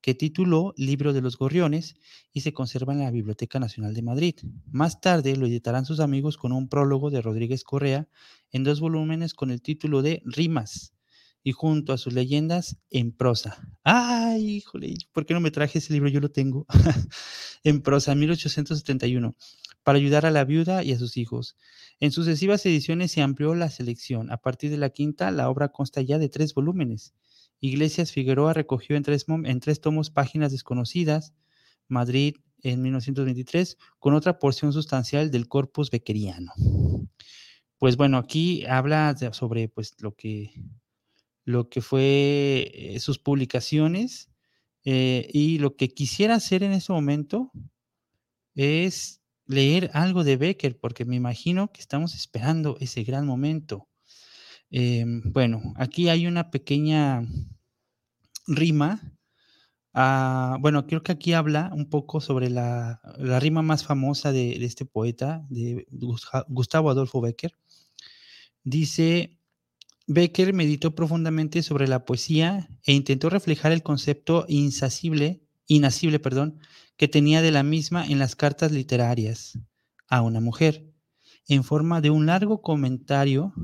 que 0.00 0.14
tituló 0.14 0.74
Libro 0.76 1.12
de 1.12 1.20
los 1.20 1.38
Gorriones 1.38 1.94
y 2.32 2.40
se 2.40 2.52
conserva 2.52 2.92
en 2.92 3.00
la 3.00 3.10
Biblioteca 3.12 3.60
Nacional 3.60 3.94
de 3.94 4.02
Madrid. 4.02 4.34
Más 4.70 5.00
tarde 5.00 5.36
lo 5.36 5.46
editarán 5.46 5.84
sus 5.84 6.00
amigos 6.00 6.36
con 6.36 6.52
un 6.52 6.68
prólogo 6.68 7.10
de 7.10 7.22
Rodríguez 7.22 7.62
Correa 7.62 8.08
en 8.50 8.64
dos 8.64 8.80
volúmenes 8.80 9.32
con 9.32 9.52
el 9.52 9.62
título 9.62 10.02
de 10.02 10.20
Rimas 10.24 10.92
y 11.42 11.52
junto 11.52 11.92
a 11.92 11.98
sus 11.98 12.12
leyendas 12.12 12.76
en 12.90 13.12
prosa. 13.12 13.68
¡Ay, 13.82 14.56
híjole! 14.56 14.94
¿Por 15.12 15.26
qué 15.26 15.34
no 15.34 15.40
me 15.40 15.50
traje 15.50 15.78
ese 15.78 15.92
libro? 15.92 16.08
Yo 16.08 16.20
lo 16.20 16.30
tengo. 16.30 16.66
en 17.64 17.82
prosa, 17.82 18.14
1871 18.14 19.34
para 19.82 19.98
ayudar 19.98 20.26
a 20.26 20.30
la 20.30 20.44
viuda 20.44 20.82
y 20.82 20.92
a 20.92 20.98
sus 20.98 21.16
hijos. 21.16 21.56
En 22.00 22.12
sucesivas 22.12 22.64
ediciones 22.66 23.12
se 23.12 23.22
amplió 23.22 23.54
la 23.54 23.70
selección. 23.70 24.30
A 24.30 24.38
partir 24.38 24.70
de 24.70 24.76
la 24.76 24.90
quinta, 24.90 25.30
la 25.30 25.48
obra 25.48 25.68
consta 25.68 26.00
ya 26.00 26.18
de 26.18 26.28
tres 26.28 26.54
volúmenes. 26.54 27.14
Iglesias 27.60 28.12
Figueroa 28.12 28.54
recogió 28.54 28.96
en 28.96 29.02
tres, 29.02 29.26
en 29.28 29.60
tres 29.60 29.80
tomos 29.80 30.10
páginas 30.10 30.52
desconocidas, 30.52 31.34
Madrid 31.88 32.36
en 32.62 32.82
1923, 32.82 33.76
con 33.98 34.14
otra 34.14 34.38
porción 34.38 34.72
sustancial 34.72 35.30
del 35.30 35.48
corpus 35.48 35.90
bequeriano. 35.90 36.52
Pues 37.78 37.96
bueno, 37.96 38.18
aquí 38.18 38.64
habla 38.66 39.16
sobre 39.32 39.68
pues, 39.68 39.94
lo, 40.00 40.14
que, 40.14 40.52
lo 41.44 41.68
que 41.68 41.80
fue 41.80 42.70
eh, 42.74 43.00
sus 43.00 43.18
publicaciones 43.18 44.30
eh, 44.84 45.28
y 45.32 45.58
lo 45.58 45.76
que 45.76 45.88
quisiera 45.88 46.34
hacer 46.34 46.62
en 46.62 46.72
ese 46.72 46.92
momento 46.92 47.52
es 48.54 49.20
leer 49.46 49.90
algo 49.94 50.24
de 50.24 50.36
Becker, 50.36 50.78
porque 50.78 51.04
me 51.04 51.16
imagino 51.16 51.72
que 51.72 51.80
estamos 51.80 52.14
esperando 52.14 52.76
ese 52.80 53.02
gran 53.04 53.26
momento. 53.26 53.88
Em, 54.70 55.22
bueno, 55.32 55.74
aquí 55.76 56.08
hay 56.08 56.26
una 56.26 56.50
pequeña 56.50 57.22
rima. 58.46 59.00
Ah, 59.94 60.56
bueno, 60.60 60.86
creo 60.86 61.02
que 61.02 61.12
aquí 61.12 61.32
habla 61.34 61.70
un 61.74 61.90
poco 61.90 62.20
sobre 62.20 62.48
la, 62.50 63.00
rima 63.40 63.62
más 63.62 63.84
famosa 63.84 64.32
de, 64.32 64.58
de, 64.58 64.64
este 64.64 64.86
poeta, 64.86 65.44
de 65.50 65.86
Gustavo 66.48 66.90
Adolfo 66.90 67.20
Becker. 67.20 67.54
Dice, 68.64 69.38
Becker 70.06 70.52
meditó 70.52 70.94
profundamente 70.94 71.62
sobre 71.62 71.86
la 71.86 72.04
poesía 72.04 72.68
e 72.84 72.92
intentó 72.92 73.30
reflejar 73.30 73.72
el 73.72 73.82
concepto 73.82 74.44
insacible, 74.48 75.42
inacible, 75.66 76.18
perdón, 76.18 76.58
que 76.96 77.08
tenía 77.08 77.42
de 77.42 77.50
la 77.50 77.62
misma 77.62 78.04
en 78.06 78.18
las 78.18 78.36
cartas 78.36 78.72
literarias 78.72 79.58
a 80.08 80.22
una 80.22 80.40
mujer, 80.40 80.92
en 81.48 81.64
forma 81.64 82.00
de 82.00 82.10
un 82.10 82.26
largo 82.26 82.62
comentario 82.62 83.54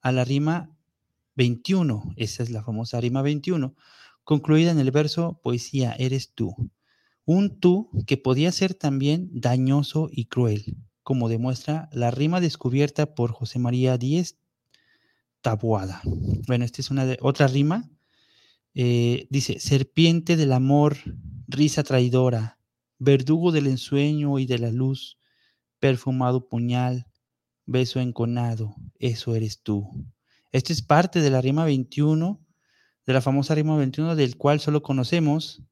a 0.00 0.12
la 0.12 0.24
rima 0.24 0.76
21, 1.34 2.14
esa 2.16 2.42
es 2.42 2.50
la 2.50 2.62
famosa 2.62 3.00
rima 3.00 3.22
21, 3.22 3.74
concluida 4.24 4.70
en 4.70 4.78
el 4.78 4.90
verso 4.90 5.40
Poesía, 5.42 5.94
eres 5.98 6.32
tú. 6.34 6.54
Un 7.24 7.58
tú 7.58 7.90
que 8.06 8.16
podía 8.16 8.52
ser 8.52 8.74
también 8.74 9.28
dañoso 9.32 10.08
y 10.10 10.26
cruel, 10.26 10.76
como 11.02 11.28
demuestra 11.28 11.88
la 11.92 12.10
rima 12.10 12.40
descubierta 12.40 13.14
por 13.14 13.32
José 13.32 13.58
María 13.58 13.98
Díez 13.98 14.38
Tabuada. 15.46 16.00
Bueno, 16.48 16.64
esta 16.64 16.82
es 16.82 16.90
una 16.90 17.06
de, 17.06 17.18
otra 17.22 17.46
rima. 17.46 17.88
Eh, 18.74 19.28
dice, 19.30 19.60
serpiente 19.60 20.36
del 20.36 20.52
amor, 20.52 20.96
risa 21.46 21.84
traidora, 21.84 22.58
verdugo 22.98 23.52
del 23.52 23.68
ensueño 23.68 24.40
y 24.40 24.46
de 24.46 24.58
la 24.58 24.72
luz, 24.72 25.20
perfumado 25.78 26.48
puñal, 26.48 27.06
beso 27.64 28.00
enconado, 28.00 28.74
eso 28.98 29.36
eres 29.36 29.62
tú. 29.62 29.88
Esto 30.50 30.72
es 30.72 30.82
parte 30.82 31.20
de 31.20 31.30
la 31.30 31.40
rima 31.40 31.64
21, 31.64 32.44
de 33.06 33.12
la 33.12 33.20
famosa 33.20 33.54
rima 33.54 33.76
21, 33.76 34.16
del 34.16 34.36
cual 34.36 34.58
solo 34.58 34.82
conocemos 34.82 35.62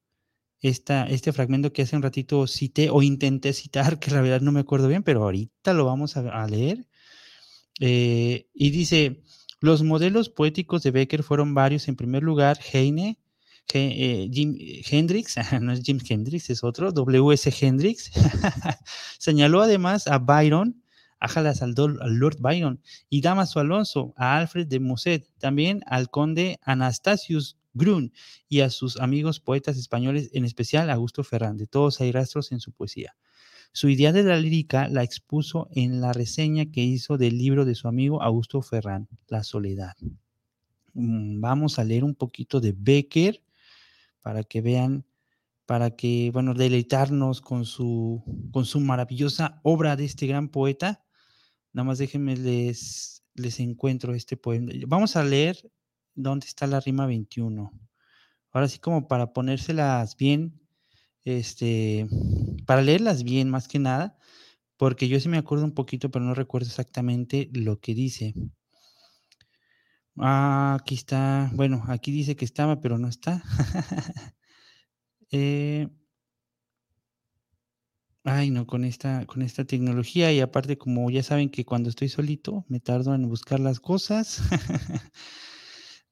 esta, 0.61 1.05
este 1.07 1.33
fragmento 1.33 1.73
que 1.73 1.83
hace 1.83 1.97
un 1.97 2.03
ratito 2.03 2.47
cité 2.47 2.91
o 2.91 3.03
intenté 3.03 3.53
citar, 3.53 3.99
que 3.99 4.13
la 4.13 4.21
verdad 4.21 4.41
no 4.41 4.53
me 4.53 4.61
acuerdo 4.61 4.87
bien, 4.87 5.03
pero 5.03 5.25
ahorita 5.25 5.73
lo 5.73 5.85
vamos 5.85 6.17
a, 6.17 6.47
leer. 6.47 6.87
Eh, 7.81 8.47
y 8.55 8.71
dice, 8.71 9.25
los 9.65 9.83
modelos 9.83 10.29
poéticos 10.29 10.83
de 10.83 10.91
Becker 10.91 11.23
fueron 11.23 11.55
varios. 11.55 11.89
En 11.89 11.97
primer 11.97 12.23
lugar, 12.23 12.59
Heine, 12.73 13.19
eh, 13.73 14.29
Jim 14.31 14.57
Hendrix, 14.59 15.37
no 15.61 15.73
es 15.73 15.83
Jim 15.83 15.99
Hendrix, 16.07 16.51
es 16.51 16.63
otro, 16.63 16.93
W.S. 16.93 17.51
Hendrix, 17.61 18.11
señaló 19.19 19.63
además 19.63 20.07
a 20.07 20.19
Byron, 20.19 20.83
Ajalas 21.19 21.63
al, 21.63 21.75
al, 21.79 22.15
Lord 22.17 22.37
Byron 22.41 22.83
y 23.09 23.23
Damaso 23.23 23.59
Alonso, 23.59 24.13
a 24.17 24.37
Alfred 24.37 24.67
de 24.67 24.81
Musset, 24.81 25.27
también 25.39 25.81
al 25.87 26.11
conde 26.11 26.61
Anastasius 26.63 27.57
Grun 27.73 28.13
y 28.51 28.61
a 28.61 28.69
sus 28.69 29.01
amigos 29.01 29.41
poetas 29.41 29.79
españoles, 29.79 30.29
en 30.35 30.45
especial 30.45 30.91
Augusto 30.91 31.25
Ferrán. 31.25 31.57
todos 31.71 32.03
hay 32.03 32.13
rastros 32.13 32.53
en 32.53 32.61
su 32.61 32.73
poesía. 32.73 33.17
Su 33.77 33.89
idea 33.89 34.13
de 34.13 34.23
la 34.23 34.37
lírica 34.37 34.89
la 34.89 35.03
expuso 35.03 35.67
en 35.73 36.01
la 36.01 36.13
reseña 36.13 36.67
que 36.67 36.85
hizo 36.85 37.19
del 37.19 37.37
libro 37.37 37.65
de 37.65 37.75
su 37.75 37.89
amigo 37.89 38.23
Augusto 38.23 38.63
Ferrán, 38.63 39.09
La 39.27 39.43
Soledad. 39.43 39.97
Mm, 40.93 41.41
vamos 41.41 41.81
a 41.81 41.85
leer 41.85 42.05
un 42.05 42.15
poquito 42.15 42.61
de 42.61 42.73
Becker 42.73 43.43
para 44.23 44.45
que 44.45 44.61
vean, 44.61 45.05
para 45.67 45.91
que, 45.91 46.31
bueno, 46.33 46.55
deleitarnos 46.55 47.41
con 47.41 47.65
su, 47.65 48.23
con 48.53 48.65
su 48.65 48.79
maravillosa 48.79 49.59
obra 49.65 49.97
de 49.97 50.05
este 50.05 50.29
gran 50.29 50.51
poeta. 50.51 51.05
Nada 51.73 51.85
más 51.85 51.99
déjenme 51.99 52.37
les, 52.37 53.25
les 53.35 53.59
encuentro 53.59 54.15
este 54.15 54.37
poema. 54.37 54.71
Vamos 54.87 55.17
a 55.17 55.25
leer 55.25 55.69
dónde 56.15 56.47
está 56.47 56.69
la 56.69 56.79
rima 56.79 57.07
21. 57.07 57.73
Ahora 58.53 58.69
sí 58.69 58.79
como 58.79 59.09
para 59.09 59.33
ponérselas 59.33 60.17
bien 60.17 60.61
este, 61.25 62.07
para 62.67 62.83
leerlas 62.83 63.25
bien 63.25 63.51
más 63.51 63.69
que 63.69 63.79
nada, 63.79 64.19
porque 64.77 65.09
yo 65.09 65.21
sí 65.21 65.29
me 65.29 65.39
acuerdo 65.39 65.65
un 65.65 65.75
poquito, 65.75 66.11
pero 66.11 66.25
no 66.25 66.35
recuerdo 66.35 66.69
exactamente 66.69 67.51
lo 67.53 67.81
que 67.81 67.95
dice. 67.95 68.35
Ah, 70.17 70.77
aquí 70.81 70.95
está, 70.95 71.51
bueno, 71.55 71.83
aquí 71.89 72.13
dice 72.13 72.37
que 72.37 72.45
estaba, 72.45 72.81
pero 72.81 72.99
no 72.99 73.09
está. 73.09 73.43
Eh, 75.33 75.89
ay, 78.25 78.51
no, 78.51 78.67
con 78.67 78.85
esta, 78.85 79.27
con 79.27 79.43
esta 79.43 79.65
tecnología 79.65 80.33
y 80.33 80.41
aparte 80.41 80.79
como 80.79 81.11
ya 81.11 81.23
saben 81.23 81.51
que 81.51 81.65
cuando 81.65 81.89
estoy 81.91 82.09
solito 82.09 82.65
me 82.69 82.81
tardo 82.81 83.15
en 83.15 83.29
buscar 83.29 83.61
las 83.61 83.81
cosas. 83.81 84.41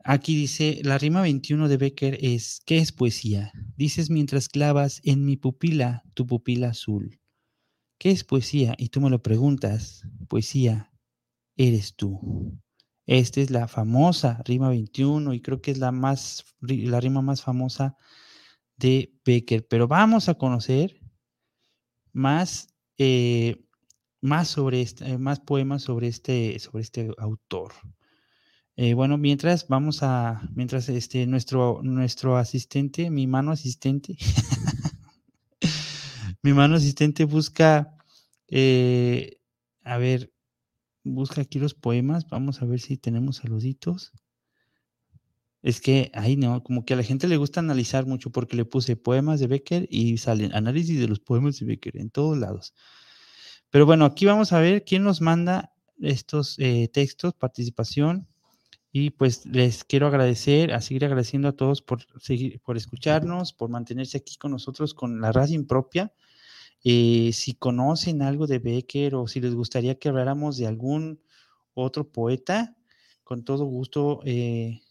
Aquí 0.04 0.34
dice, 0.34 0.80
la 0.82 0.98
rima 0.98 1.22
21 1.22 1.68
de 1.68 1.76
Becker 1.76 2.18
es, 2.20 2.60
¿qué 2.66 2.78
es 2.78 2.90
poesía? 2.90 3.52
Dices 3.76 4.10
mientras 4.10 4.48
clavas 4.48 5.00
en 5.04 5.24
mi 5.24 5.36
pupila 5.36 6.02
tu 6.14 6.26
pupila 6.26 6.70
azul. 6.70 7.20
¿Qué 7.98 8.10
es 8.10 8.24
poesía? 8.24 8.74
Y 8.78 8.88
tú 8.88 9.00
me 9.00 9.10
lo 9.10 9.22
preguntas, 9.22 10.02
poesía, 10.28 10.92
eres 11.56 11.94
tú. 11.94 12.58
Esta 13.06 13.40
es 13.40 13.50
la 13.50 13.68
famosa 13.68 14.42
rima 14.44 14.70
21 14.70 15.34
y 15.34 15.40
creo 15.40 15.60
que 15.60 15.70
es 15.70 15.78
la, 15.78 15.92
más, 15.92 16.44
la 16.60 17.00
rima 17.00 17.22
más 17.22 17.42
famosa 17.42 17.96
de 18.76 19.14
Becker. 19.24 19.66
Pero 19.68 19.86
vamos 19.86 20.28
a 20.28 20.34
conocer 20.34 21.00
más, 22.12 22.74
eh, 22.98 23.64
más, 24.20 24.48
sobre 24.48 24.82
este, 24.82 25.16
más 25.18 25.38
poemas 25.38 25.82
sobre 25.82 26.08
este, 26.08 26.58
sobre 26.58 26.82
este 26.82 27.10
autor. 27.18 27.72
Eh, 28.76 28.94
bueno, 28.94 29.18
mientras 29.18 29.68
vamos 29.68 30.02
a, 30.02 30.40
mientras 30.54 30.88
este, 30.88 31.26
nuestro, 31.26 31.80
nuestro 31.82 32.38
asistente, 32.38 33.10
mi 33.10 33.26
mano 33.26 33.50
asistente, 33.50 34.16
mi 36.42 36.54
mano 36.54 36.76
asistente 36.76 37.24
busca, 37.24 37.94
eh, 38.48 39.38
a 39.84 39.98
ver, 39.98 40.32
busca 41.04 41.42
aquí 41.42 41.58
los 41.58 41.74
poemas, 41.74 42.26
vamos 42.28 42.62
a 42.62 42.64
ver 42.64 42.80
si 42.80 42.96
tenemos 42.96 43.36
saluditos. 43.36 44.12
Es 45.62 45.80
que, 45.80 46.10
ahí 46.14 46.36
no, 46.36 46.62
como 46.64 46.84
que 46.84 46.94
a 46.94 46.96
la 46.96 47.04
gente 47.04 47.28
le 47.28 47.36
gusta 47.36 47.60
analizar 47.60 48.06
mucho 48.06 48.30
porque 48.30 48.56
le 48.56 48.64
puse 48.64 48.96
poemas 48.96 49.38
de 49.38 49.46
Becker 49.46 49.86
y 49.90 50.18
salen 50.18 50.54
análisis 50.54 50.98
de 50.98 51.08
los 51.08 51.20
poemas 51.20 51.58
de 51.60 51.66
Becker 51.66 51.98
en 51.98 52.10
todos 52.10 52.38
lados. 52.38 52.74
Pero 53.70 53.86
bueno, 53.86 54.06
aquí 54.06 54.26
vamos 54.26 54.52
a 54.52 54.60
ver 54.60 54.84
quién 54.84 55.04
nos 55.04 55.20
manda 55.20 55.72
estos 56.00 56.58
eh, 56.58 56.88
textos, 56.92 57.34
participación. 57.34 58.28
Y 58.92 59.10
pues 59.10 59.46
les 59.46 59.84
quiero 59.84 60.06
agradecer, 60.06 60.74
a 60.74 60.82
seguir 60.82 61.06
agradeciendo 61.06 61.48
a 61.48 61.52
todos 61.52 61.80
por 61.80 62.00
seguir, 62.20 62.60
por 62.60 62.76
escucharnos, 62.76 63.54
por 63.54 63.70
mantenerse 63.70 64.18
aquí 64.18 64.36
con 64.36 64.50
nosotros 64.50 64.92
con 64.92 65.20
la 65.22 65.32
radio 65.32 65.54
impropia. 65.54 66.12
Eh, 66.84 67.30
si 67.32 67.54
conocen 67.54 68.20
algo 68.20 68.46
de 68.46 68.58
Becker 68.58 69.14
o 69.14 69.26
si 69.26 69.40
les 69.40 69.54
gustaría 69.54 69.98
que 69.98 70.10
habláramos 70.10 70.58
de 70.58 70.66
algún 70.66 71.22
otro 71.74 72.10
poeta, 72.10 72.76
con 73.24 73.44
todo 73.44 73.64
gusto 73.64 74.20
eh, 74.26 74.82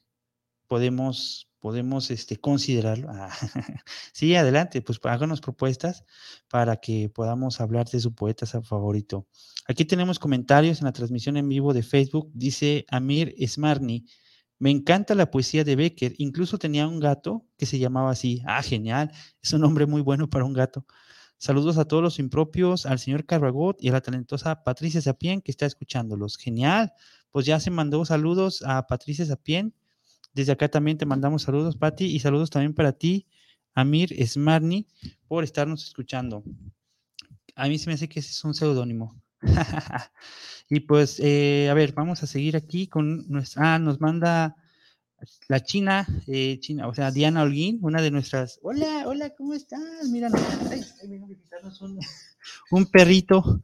podemos, 0.68 1.51
podemos 1.62 2.12
este, 2.12 2.38
considerarlo. 2.38 3.08
Ah, 3.12 3.30
sí, 4.14 4.36
adelante, 4.36 4.82
pues 4.82 5.00
háganos 5.04 5.40
propuestas 5.40 6.04
para 6.50 6.78
que 6.78 7.10
podamos 7.10 7.62
hablar 7.62 7.88
de 7.88 8.00
su 8.00 8.14
poeta 8.14 8.46
favorito. 8.46 9.28
Aquí 9.68 9.86
tenemos 9.86 10.20
comentarios 10.20 10.80
en 10.82 10.86
la 10.86 10.92
transmisión 10.92 11.38
en 11.38 11.48
vivo 11.48 11.74
de 11.74 11.84
Facebook. 11.84 12.30
Dice 12.34 12.86
Amir 12.90 13.34
Smarni, 13.48 14.06
me 14.58 14.72
encanta 14.72 15.16
la 15.16 15.30
poesía 15.32 15.64
de 15.64 15.76
Becker. 15.76 16.14
Incluso 16.18 16.58
tenía 16.58 16.88
un 16.88 17.00
gato 17.00 17.46
que 17.58 17.66
se 17.66 17.80
llamaba 17.80 18.12
así. 18.12 18.42
Ah, 18.46 18.62
genial. 18.64 19.12
Es 19.42 19.54
un 19.54 19.62
nombre 19.62 19.86
muy 19.86 20.02
bueno 20.02 20.30
para 20.30 20.46
un 20.46 20.54
gato. 20.54 20.86
Saludos 21.38 21.78
a 21.78 21.86
todos 21.86 22.04
los 22.04 22.20
impropios, 22.20 22.86
al 22.86 23.00
señor 23.00 23.26
Carragot 23.26 23.78
y 23.82 23.90
a 23.90 23.94
la 23.94 24.02
talentosa 24.02 24.64
Patricia 24.64 25.02
Sapien 25.02 25.42
que 25.42 25.52
está 25.52 25.66
escuchándolos. 25.68 26.38
Genial. 26.38 26.94
Pues 27.32 27.46
ya 27.46 27.60
se 27.60 27.72
mandó 27.72 28.04
saludos 28.06 28.64
a 28.66 28.86
Patricia 28.88 29.26
Sapien. 29.26 29.74
Desde 30.34 30.54
acá 30.54 30.70
también 30.70 30.98
te 30.98 31.06
mandamos 31.06 31.44
saludos, 31.44 31.76
Pati, 31.76 32.06
y 32.06 32.20
saludos 32.20 32.50
también 32.50 32.74
para 32.74 32.94
ti, 32.94 33.28
Amir 33.74 34.16
Smarni, 34.28 34.88
por 35.28 35.44
estarnos 35.44 35.84
escuchando. 35.84 36.44
A 37.56 37.68
mí 37.68 37.78
se 37.78 37.88
me 37.88 37.94
hace 37.96 38.08
que 38.08 38.20
ese 38.20 38.32
es 38.32 38.44
un 38.44 38.54
seudónimo. 38.54 39.22
y 40.70 40.82
pues, 40.82 41.20
eh, 41.20 41.68
a 41.70 41.74
ver, 41.74 41.94
vamos 41.94 42.24
a 42.24 42.28
seguir 42.28 42.56
aquí 42.56 42.88
con 42.88 43.28
nuestra. 43.30 43.76
Ah, 43.76 43.80
nos 43.80 44.00
manda 44.00 44.56
la 45.48 45.62
China, 45.62 46.08
eh, 46.28 46.58
China, 46.60 46.88
o 46.88 46.94
sea, 46.94 47.12
Diana 47.12 47.44
Holguín, 47.44 47.80
una 47.82 48.02
de 48.02 48.12
nuestras. 48.12 48.60
Hola, 48.64 49.04
hola, 49.06 49.32
¿cómo 49.32 49.54
estás? 49.54 49.82
Mira, 50.10 50.30
ay, 50.70 50.84
un, 51.82 52.00
un 52.72 52.86
perrito. 52.86 53.62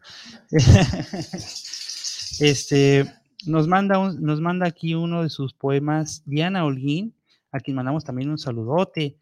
este, 2.39 3.11
nos 3.47 3.67
manda, 3.67 3.97
nos 4.19 4.41
manda 4.41 4.67
aquí 4.67 4.93
uno 4.95 5.23
de 5.23 5.29
sus 5.29 5.53
poemas, 5.53 6.23
Diana 6.25 6.65
Holguín, 6.65 7.15
a 7.51 7.59
quien 7.59 7.75
mandamos 7.75 8.03
también 8.03 8.29
un 8.29 8.37
saludote. 8.37 9.17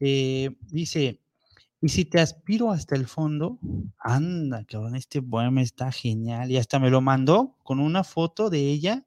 Eh, 0.00 0.56
dice, 0.60 1.20
y 1.80 1.88
si 1.88 2.04
te 2.04 2.20
aspiro 2.20 2.70
hasta 2.70 2.96
el 2.96 3.06
fondo, 3.06 3.58
anda, 3.98 4.64
cabrón, 4.64 4.96
este 4.96 5.22
poema 5.22 5.62
está 5.62 5.92
genial. 5.92 6.50
Y 6.50 6.56
hasta 6.56 6.78
me 6.78 6.90
lo 6.90 7.00
mandó 7.00 7.56
con 7.62 7.80
una 7.80 8.02
foto 8.02 8.50
de 8.50 8.60
ella 8.60 9.06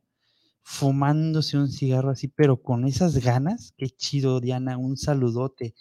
fumándose 0.62 1.58
un 1.58 1.70
cigarro 1.70 2.12
así, 2.12 2.28
pero 2.28 2.62
con 2.62 2.86
esas 2.86 3.18
ganas. 3.18 3.74
Qué 3.76 3.90
chido, 3.90 4.40
Diana, 4.40 4.78
un 4.78 4.98
saludote. 4.98 5.74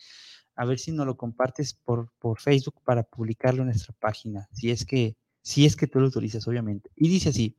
A 0.56 0.64
ver 0.64 0.78
si 0.78 0.92
nos 0.92 1.06
lo 1.06 1.16
compartes 1.16 1.74
por, 1.74 2.10
por 2.18 2.40
Facebook 2.40 2.80
para 2.84 3.02
publicarlo 3.02 3.62
en 3.62 3.68
nuestra 3.68 3.94
página, 4.00 4.48
si 4.52 4.70
es 4.70 4.84
que, 4.84 5.16
si 5.42 5.66
es 5.66 5.76
que 5.76 5.86
tú 5.86 6.00
lo 6.00 6.06
autorizas, 6.06 6.48
obviamente. 6.48 6.90
Y 6.96 7.08
dice 7.08 7.28
así, 7.28 7.54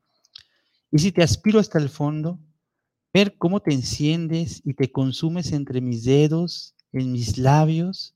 y 0.92 1.00
si 1.00 1.12
te 1.12 1.24
aspiro 1.24 1.60
hasta 1.60 1.80
el 1.80 1.90
fondo, 1.90 2.40
ver 3.14 3.38
cómo 3.38 3.62
te 3.62 3.74
enciendes 3.74 4.62
y 4.66 4.74
te 4.74 4.92
consumes 4.92 5.52
entre 5.52 5.82
mis 5.82 6.04
dedos, 6.04 6.76
en 6.92 7.12
mis 7.12 7.38
labios, 7.38 8.14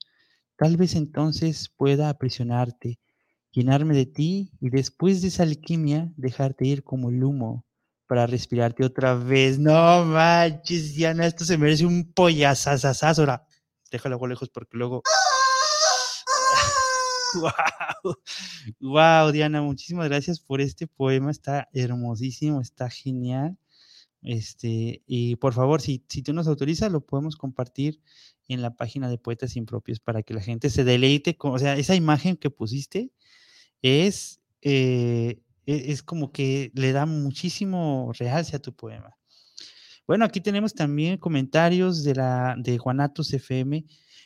Tal 0.64 0.78
vez 0.78 0.96
entonces 0.96 1.70
pueda 1.76 2.10
aprisionarte, 2.10 3.00
llenarme 3.52 3.96
de 3.96 4.06
ti 4.06 4.52
y 4.62 4.70
después 4.70 5.22
de 5.22 5.30
esa 5.30 5.44
alquimia 5.44 6.12
dejarte 6.16 6.66
ir 6.66 6.84
como 6.84 7.10
el 7.10 7.24
humo 7.24 7.66
para 8.08 8.28
respirarte 8.28 8.86
otra 8.86 9.16
vez. 9.16 9.58
No 9.58 10.06
manches, 10.06 10.96
Diana, 10.96 11.26
esto 11.26 11.44
se 11.44 11.58
merece 11.58 11.86
un 11.86 12.14
pollazazazazo. 12.14 13.24
Ahora, 13.24 13.48
déjalo 13.92 14.26
lejos 14.28 14.50
porque 14.50 14.78
luego. 14.78 15.02
wow. 18.04 18.16
wow, 18.80 19.32
Diana, 19.32 19.62
muchísimas 19.62 20.08
gracias 20.08 20.40
por 20.40 20.62
este 20.62 20.88
poema. 20.88 21.32
Está 21.32 21.70
hermosísimo, 21.74 22.62
está 22.62 22.90
genial. 22.90 23.58
Este, 24.22 25.04
y 25.06 25.36
por 25.36 25.54
favor, 25.54 25.82
si, 25.82 26.04
si 26.08 26.22
tú 26.24 26.34
nos 26.34 26.48
autorizas, 26.48 26.92
lo 26.92 27.02
podemos 27.02 27.36
compartir 27.36 28.02
en 28.48 28.62
la 28.62 28.76
página 28.76 29.10
de 29.10 29.18
Poetas 29.18 29.56
Impropios 29.56 30.00
para 30.00 30.24
que 30.24 30.34
la 30.34 30.42
gente 30.42 30.70
se 30.70 30.84
deleite 30.84 31.38
con, 31.38 31.54
o 31.54 31.60
sea, 31.60 31.78
esa 31.78 31.96
imagen 31.96 32.38
que 32.38 32.50
pusiste 32.50 33.12
es, 33.82 34.42
eh, 34.62 35.42
e, 35.66 35.92
es 35.92 36.04
como 36.04 36.32
que 36.32 36.72
le 36.74 36.92
da 36.94 37.06
muchísimo 37.06 38.12
realce 38.18 38.56
a 38.56 38.62
tu 38.62 38.74
poema. 38.74 39.18
Bueno, 40.08 40.26
aquí 40.26 40.42
tenemos 40.42 40.74
también 40.74 41.18
comentarios 41.18 42.04
de 42.04 42.16
la 42.16 42.56
de 42.58 42.78
Juanatos 42.78 43.32
FM. 43.34 43.86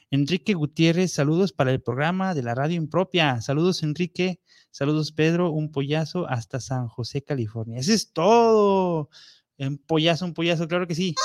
Enrique 0.10 0.54
Gutiérrez, 0.54 1.12
saludos 1.12 1.52
para 1.52 1.72
el 1.72 1.82
programa 1.82 2.34
de 2.34 2.42
la 2.44 2.56
radio 2.56 2.78
impropia. 2.78 3.42
Saludos, 3.42 3.84
Enrique. 3.84 4.40
Saludos, 4.72 5.12
Pedro. 5.12 5.52
Un 5.52 5.72
pollazo 5.72 6.28
hasta 6.30 6.60
San 6.60 6.88
José, 6.88 7.24
California. 7.24 7.80
Eso 7.80 7.94
es 7.94 8.14
todo. 8.14 9.10
Un 9.58 9.78
pollazo, 9.78 10.26
un 10.26 10.34
pollazo, 10.34 10.68
claro 10.68 10.88
que 10.88 10.96
sí. 10.96 11.16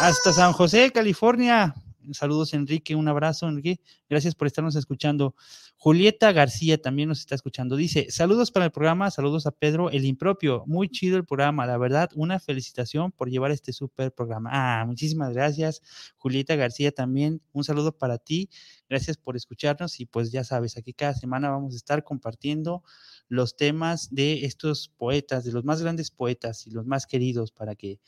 Hasta 0.00 0.32
San 0.32 0.52
José, 0.52 0.90
California. 0.92 1.74
Saludos, 2.12 2.54
Enrique. 2.54 2.94
Un 2.94 3.08
abrazo, 3.08 3.48
Enrique. 3.48 3.80
Gracias 4.08 4.34
por 4.34 4.46
estarnos 4.46 4.76
escuchando. 4.76 5.34
Julieta 5.76 6.32
García 6.32 6.80
también 6.80 7.08
nos 7.08 7.20
está 7.20 7.34
escuchando. 7.34 7.76
Dice, 7.76 8.10
saludos 8.10 8.50
para 8.50 8.64
el 8.66 8.72
programa, 8.72 9.10
saludos 9.10 9.46
a 9.46 9.52
Pedro, 9.52 9.90
el 9.90 10.04
impropio. 10.04 10.64
Muy 10.66 10.88
chido 10.88 11.16
el 11.16 11.24
programa, 11.24 11.66
la 11.66 11.78
verdad, 11.78 12.10
una 12.16 12.40
felicitación 12.40 13.12
por 13.12 13.30
llevar 13.30 13.52
este 13.52 13.72
súper 13.72 14.12
programa. 14.12 14.50
Ah, 14.52 14.84
muchísimas 14.86 15.32
gracias. 15.32 15.82
Julieta 16.16 16.56
García 16.56 16.90
también, 16.90 17.40
un 17.52 17.62
saludo 17.62 17.96
para 17.96 18.18
ti. 18.18 18.50
Gracias 18.88 19.16
por 19.16 19.36
escucharnos 19.36 20.00
y 20.00 20.06
pues 20.06 20.32
ya 20.32 20.42
sabes, 20.44 20.76
aquí 20.76 20.92
cada 20.92 21.14
semana 21.14 21.50
vamos 21.50 21.74
a 21.74 21.76
estar 21.76 22.02
compartiendo 22.02 22.82
los 23.28 23.56
temas 23.56 24.08
de 24.12 24.46
estos 24.46 24.88
poetas, 24.96 25.44
de 25.44 25.52
los 25.52 25.64
más 25.64 25.82
grandes 25.82 26.10
poetas 26.10 26.66
y 26.66 26.70
los 26.70 26.86
más 26.86 27.06
queridos 27.06 27.52
para 27.52 27.74
que 27.76 28.00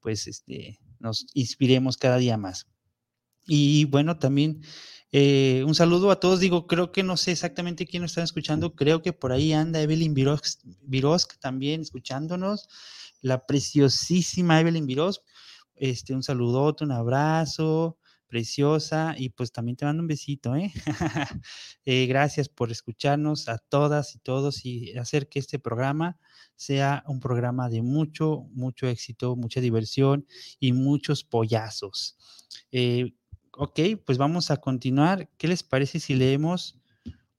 pues 0.00 0.26
este, 0.26 0.80
nos 1.00 1.26
inspiremos 1.34 1.96
cada 1.96 2.16
día 2.16 2.36
más. 2.36 2.66
Y 3.48 3.86
bueno, 3.86 4.18
también 4.18 4.60
eh, 5.10 5.64
un 5.66 5.74
saludo 5.74 6.10
a 6.10 6.20
todos. 6.20 6.38
Digo, 6.38 6.66
creo 6.66 6.92
que 6.92 7.02
no 7.02 7.16
sé 7.16 7.32
exactamente 7.32 7.86
quién 7.86 8.02
nos 8.02 8.12
está 8.12 8.22
escuchando. 8.22 8.74
Creo 8.74 9.00
que 9.02 9.14
por 9.14 9.32
ahí 9.32 9.54
anda 9.54 9.80
Evelyn 9.80 10.14
Virosk, 10.14 11.38
también 11.40 11.80
escuchándonos. 11.80 12.68
La 13.22 13.46
preciosísima 13.46 14.60
Evelyn 14.60 14.86
Virosk. 14.86 15.22
Este, 15.74 16.14
un 16.14 16.22
saludote, 16.22 16.84
un 16.84 16.92
abrazo, 16.92 17.98
preciosa. 18.26 19.14
Y 19.16 19.30
pues 19.30 19.50
también 19.50 19.76
te 19.76 19.86
mando 19.86 20.02
un 20.02 20.08
besito, 20.08 20.54
¿eh? 20.54 20.70
¿eh? 21.86 22.06
gracias 22.06 22.50
por 22.50 22.70
escucharnos 22.70 23.48
a 23.48 23.56
todas 23.56 24.14
y 24.14 24.18
todos 24.18 24.66
y 24.66 24.96
hacer 24.98 25.28
que 25.30 25.38
este 25.38 25.58
programa 25.58 26.18
sea 26.54 27.02
un 27.06 27.20
programa 27.20 27.70
de 27.70 27.80
mucho, 27.80 28.46
mucho 28.52 28.88
éxito, 28.88 29.36
mucha 29.36 29.60
diversión 29.60 30.26
y 30.60 30.72
muchos 30.72 31.24
pollazos. 31.24 32.18
Eh, 32.72 33.14
Ok, 33.60 33.80
pues 34.06 34.18
vamos 34.18 34.52
a 34.52 34.58
continuar. 34.58 35.28
¿Qué 35.36 35.48
les 35.48 35.64
parece 35.64 35.98
si 35.98 36.14
leemos 36.14 36.78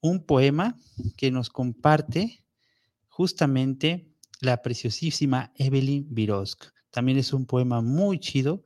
un 0.02 0.26
poema 0.26 0.78
que 1.16 1.32
nos 1.32 1.50
comparte 1.50 2.44
justamente 3.08 4.12
la 4.42 4.62
preciosísima 4.62 5.54
Evelyn 5.56 6.14
Virosk? 6.14 6.74
También 6.92 7.18
es 7.20 7.32
un 7.32 7.46
poema 7.46 7.80
muy 7.80 8.20
chido 8.20 8.66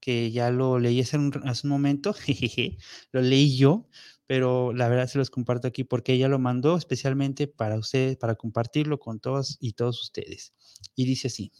que 0.00 0.32
ya 0.32 0.50
lo 0.50 0.80
leí 0.80 1.00
hace 1.00 1.18
un, 1.18 1.30
momento, 1.62 2.16
lo 3.12 3.22
leí 3.22 3.56
yo, 3.56 3.86
pero 4.26 4.72
la 4.72 4.88
verdad 4.88 5.06
se 5.06 5.18
los 5.18 5.30
comparto 5.30 5.68
aquí 5.68 5.84
porque 5.84 6.14
ella 6.14 6.26
lo 6.26 6.40
mandó 6.40 6.76
especialmente 6.76 7.46
para 7.46 7.78
ustedes, 7.78 8.16
para 8.16 8.34
compartirlo 8.34 8.98
con 8.98 9.20
todos 9.20 9.56
y 9.60 9.74
todos 9.74 10.02
ustedes. 10.02 10.52
Y 10.96 11.04
dice 11.04 11.28
así, 11.28 11.52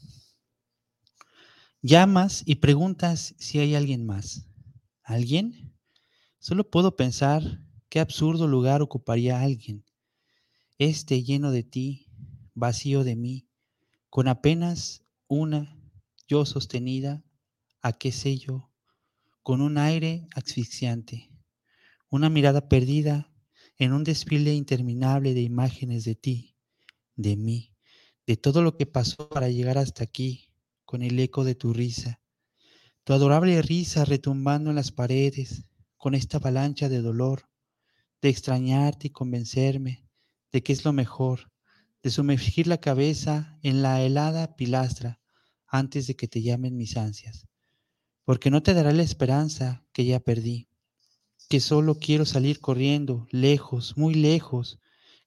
llamas 1.81 2.43
y 2.45 2.57
preguntas 2.57 3.37
si 3.39 3.61
hay 3.61 3.77
alguien 3.77 4.05
más 4.05 4.48
¿Alguien? 5.09 5.75
Solo 6.39 6.71
puedo 6.71 6.95
pensar 6.95 7.43
qué 7.89 7.99
absurdo 7.99 8.47
lugar 8.47 8.83
ocuparía 8.83 9.41
alguien. 9.41 9.87
Este 10.77 11.23
lleno 11.23 11.51
de 11.51 11.63
ti, 11.63 12.09
vacío 12.53 13.05
de 13.05 13.17
mí, 13.17 13.49
con 14.11 14.29
apenas 14.29 15.07
una 15.27 15.81
yo 16.27 16.45
sostenida, 16.45 17.25
a 17.81 17.95
qué 17.95 18.13
sé 18.13 18.37
yo, 18.37 18.71
con 19.43 19.63
un 19.63 19.79
aire 19.79 20.29
asfixiante, 20.35 21.31
una 22.11 22.29
mirada 22.29 22.69
perdida 22.69 23.33
en 23.79 23.95
un 23.95 24.05
desfile 24.05 24.53
interminable 24.53 25.33
de 25.33 25.41
imágenes 25.41 26.05
de 26.05 26.17
ti, 26.17 26.55
de 27.17 27.35
mí, 27.35 27.73
de 28.27 28.37
todo 28.37 28.61
lo 28.61 28.77
que 28.77 28.85
pasó 28.85 29.27
para 29.31 29.49
llegar 29.49 29.79
hasta 29.79 30.05
aquí, 30.05 30.53
con 30.85 31.01
el 31.01 31.19
eco 31.19 31.45
de 31.45 31.55
tu 31.55 31.73
risa, 31.73 32.21
tu 33.09 33.15
adorable 33.15 33.63
risa 33.63 34.05
retumbando 34.05 34.69
en 34.69 34.77
las 34.77 34.93
paredes, 34.93 35.65
con 35.97 36.15
esta 36.15 36.37
avalancha 36.37 36.91
de 36.91 37.01
dolor, 37.01 37.49
de 38.21 38.29
extrañarte 38.29 39.07
y 39.07 39.11
convencerme 39.11 40.05
de 40.53 40.63
que 40.63 40.75
es 40.75 40.85
lo 40.85 40.93
mejor, 40.93 41.51
de 42.03 42.11
sumergir 42.11 42.67
la 42.67 42.77
cabeza 42.77 43.59
en 43.63 43.81
la 43.81 44.03
helada 44.03 44.57
pilastra 44.57 45.23
antes 45.67 46.07
de 46.07 46.17
que 46.17 46.29
te 46.29 46.43
llamen 46.43 46.77
mis 46.77 46.99
ansias, 46.99 47.49
porque 48.27 48.51
no 48.51 48.63
te 48.63 48.75
dará 48.75 48.93
la 48.93 49.05
esperanza 49.05 49.87
que 49.95 50.05
ya 50.05 50.21
perdí, 50.21 50.69
que 51.49 51.61
solo 51.61 51.95
quiero 51.95 52.27
salir 52.27 52.61
corriendo, 52.61 53.27
lejos, 53.31 53.97
muy 53.97 54.13
lejos, 54.13 54.81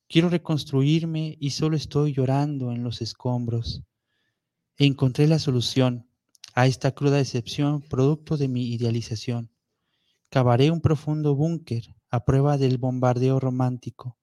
quiero 0.07 0.29
reconstruirme 0.29 1.35
y 1.39 1.49
solo 1.49 1.77
estoy 1.77 2.13
llorando 2.13 2.71
en 2.73 2.83
los 2.83 3.01
escombros. 3.01 3.81
Encontré 4.77 5.25
la 5.25 5.39
solución 5.39 6.11
a 6.53 6.67
esta 6.67 6.91
cruda 6.91 7.17
decepción, 7.17 7.81
producto 7.81 8.37
de 8.37 8.47
mi 8.47 8.73
idealización. 8.73 9.51
Cavaré 10.29 10.71
un 10.71 10.81
profundo 10.81 11.35
búnker 11.35 11.95
a 12.09 12.25
prueba 12.25 12.57
del 12.57 12.77
bombardeo 12.77 13.39
romántico. 13.39 14.17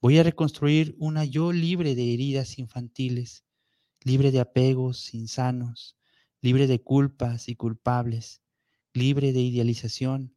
Voy 0.00 0.18
a 0.18 0.22
reconstruir 0.22 0.94
una 0.98 1.24
yo 1.24 1.52
libre 1.52 1.94
de 1.94 2.14
heridas 2.14 2.58
infantiles, 2.58 3.44
libre 4.02 4.30
de 4.30 4.40
apegos 4.40 5.12
insanos, 5.14 5.96
libre 6.40 6.66
de 6.66 6.80
culpas 6.80 7.48
y 7.48 7.56
culpables, 7.56 8.40
libre 8.94 9.32
de 9.32 9.40
idealización, 9.40 10.36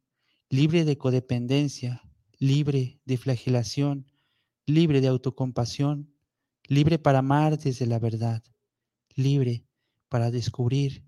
libre 0.50 0.84
de 0.84 0.98
codependencia, 0.98 2.02
libre 2.38 3.00
de 3.04 3.16
flagelación, 3.16 4.06
libre 4.66 5.00
de 5.00 5.08
autocompasión, 5.08 6.12
libre 6.66 6.98
para 6.98 7.20
amar 7.20 7.58
desde 7.58 7.86
la 7.86 7.98
verdad, 7.98 8.42
libre 9.14 9.64
para 10.08 10.30
descubrir 10.30 11.04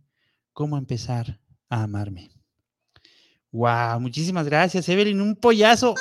cómo 0.55 0.79
empezar 0.79 1.39
a 1.69 1.83
amarme. 1.83 2.31
Wow, 3.53 4.01
muchísimas 4.01 4.47
gracias, 4.47 4.89
Evelyn. 4.89 5.21
Un 5.21 5.37
pollazo. 5.37 5.95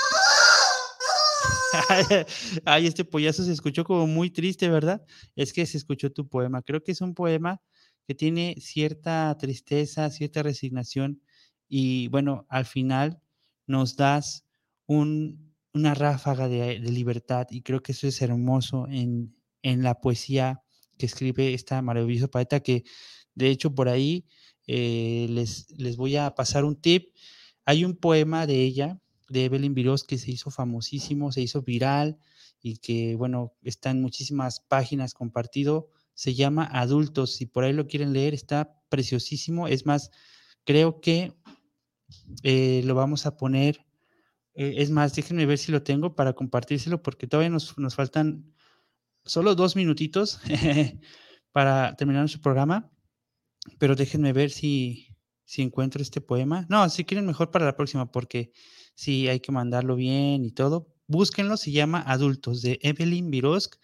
Ay, 2.65 2.87
este 2.87 3.03
pollazo 3.03 3.43
se 3.43 3.51
escuchó 3.51 3.83
como 3.83 4.07
muy 4.07 4.29
triste, 4.29 4.69
¿verdad? 4.69 5.03
Es 5.35 5.51
que 5.51 5.65
se 5.65 5.77
escuchó 5.77 6.11
tu 6.11 6.27
poema. 6.29 6.61
Creo 6.61 6.81
que 6.81 6.93
es 6.93 7.01
un 7.01 7.13
poema 7.13 7.61
que 8.07 8.15
tiene 8.15 8.55
cierta 8.59 9.35
tristeza, 9.37 10.09
cierta 10.09 10.43
resignación 10.43 11.21
y 11.67 12.07
bueno, 12.09 12.45
al 12.49 12.65
final 12.65 13.19
nos 13.65 13.95
das 13.95 14.45
una 14.85 15.93
ráfaga 15.95 16.47
de, 16.47 16.79
libertad 16.79 17.47
y 17.49 17.61
creo 17.61 17.81
que 17.81 17.93
eso 17.93 18.07
es 18.07 18.21
hermoso 18.21 18.87
en, 18.89 19.35
en 19.61 19.81
la 19.81 19.99
poesía 20.01 20.61
que 20.97 21.05
escribe 21.05 21.53
esta 21.53 21.81
maravillosa 21.81 22.27
poeta 22.27 22.59
que 22.59 22.83
de 23.33 23.49
hecho 23.49 23.73
por 23.73 23.89
ahí 23.89 24.25
eh, 24.67 25.28
les, 25.30 25.69
les 25.78 25.97
voy 25.97 26.15
a 26.15 26.36
pasar 26.36 26.65
un 26.65 26.76
tip. 26.76 27.13
Hay 27.65 27.86
un 27.86 27.95
poema 27.95 28.47
de 28.47 28.62
ella, 28.63 28.99
de 29.30 29.45
Evelyn 29.45 29.73
Viros, 29.73 30.04
que 30.04 30.17
se 30.17 30.32
hizo 30.32 30.52
famosísimo, 30.52 31.32
se 31.32 31.41
hizo 31.41 31.62
viral 31.62 32.17
y 32.62 32.78
que, 32.78 33.15
bueno, 33.15 33.54
está 33.63 33.91
en 33.91 34.02
muchísimas 34.02 34.60
páginas 34.62 35.13
compartido. 35.13 35.89
Se 36.13 36.34
llama 36.34 36.65
Adultos. 36.65 37.36
Si 37.36 37.45
por 37.45 37.63
ahí 37.63 37.73
lo 37.73 37.88
quieren 37.88 38.13
leer, 38.13 38.34
está 38.34 38.80
preciosísimo. 38.89 39.67
Es 39.67 39.86
más, 39.86 40.12
creo 40.63 41.02
que 41.02 41.34
eh, 42.43 42.82
lo 42.86 42.95
vamos 42.95 43.26
a 43.26 43.38
poner. 43.38 43.86
Eh, 44.54 44.76
es 44.78 44.91
más, 44.91 45.15
déjenme 45.15 45.45
ver 45.45 45.58
si 45.58 45.71
lo 45.71 45.84
tengo 45.84 46.15
para 46.15 46.34
compartírselo, 46.34 47.02
porque 47.02 47.28
todavía 47.28 47.49
nos, 47.49 47.78
nos 47.78 47.95
faltan 47.95 48.54
solo 49.26 49.56
dos 49.56 49.76
minutitos 49.76 50.39
para 51.52 51.95
terminar 51.95 52.21
nuestro 52.21 52.41
programa 52.41 52.92
pero 53.80 53.95
déjenme 53.95 54.34
ver 54.34 54.52
si, 54.52 55.15
si 55.45 55.62
encuentro 55.62 56.02
este 56.02 56.21
poema. 56.21 56.65
No, 56.69 56.89
si 56.89 57.06
quieren 57.06 57.26
mejor 57.26 57.52
para 57.52 57.65
la 57.65 57.76
próxima, 57.76 58.12
porque 58.12 58.52
sí 58.95 59.28
hay 59.28 59.39
que 59.39 59.52
mandarlo 59.52 59.95
bien 59.95 60.43
y 60.43 60.52
todo. 60.52 60.94
Búsquenlo, 61.08 61.58
se 61.58 61.71
llama 61.71 62.02
Adultos, 62.02 62.62
de 62.62 62.79
Evelyn 62.81 63.29
Virosk. 63.29 63.75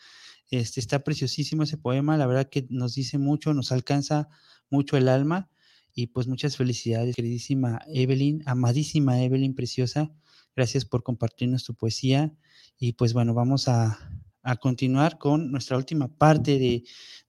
Este, 0.51 0.80
está 0.80 1.03
preciosísimo 1.03 1.64
ese 1.64 1.78
poema, 1.78 2.18
la 2.18 2.26
verdad 2.26 2.49
que 2.49 2.66
nos 2.70 2.95
dice 2.95 3.18
mucho, 3.18 3.53
nos 3.53 3.72
alcanza 3.72 4.30
mucho 4.70 4.97
el 4.97 5.08
alma. 5.08 5.49
Y 5.93 6.08
pues 6.08 6.28
muchas 6.28 6.56
felicidades, 6.56 7.16
queridísima 7.16 7.82
Evelyn, 7.88 8.41
amadísima 8.45 9.22
Evelyn, 9.22 9.56
preciosa. 9.56 10.12
Gracias 10.56 10.86
por 10.86 11.03
compartirnos 11.03 11.64
tu 11.66 11.74
poesía. 11.76 12.34
Y 12.78 12.93
pues 12.93 13.14
bueno, 13.14 13.34
vamos 13.34 13.68
a, 13.68 13.97
a 14.43 14.56
continuar 14.58 15.18
con 15.18 15.51
nuestra 15.51 15.78
última 15.78 16.08
parte 16.08 16.60
de, 16.60 16.84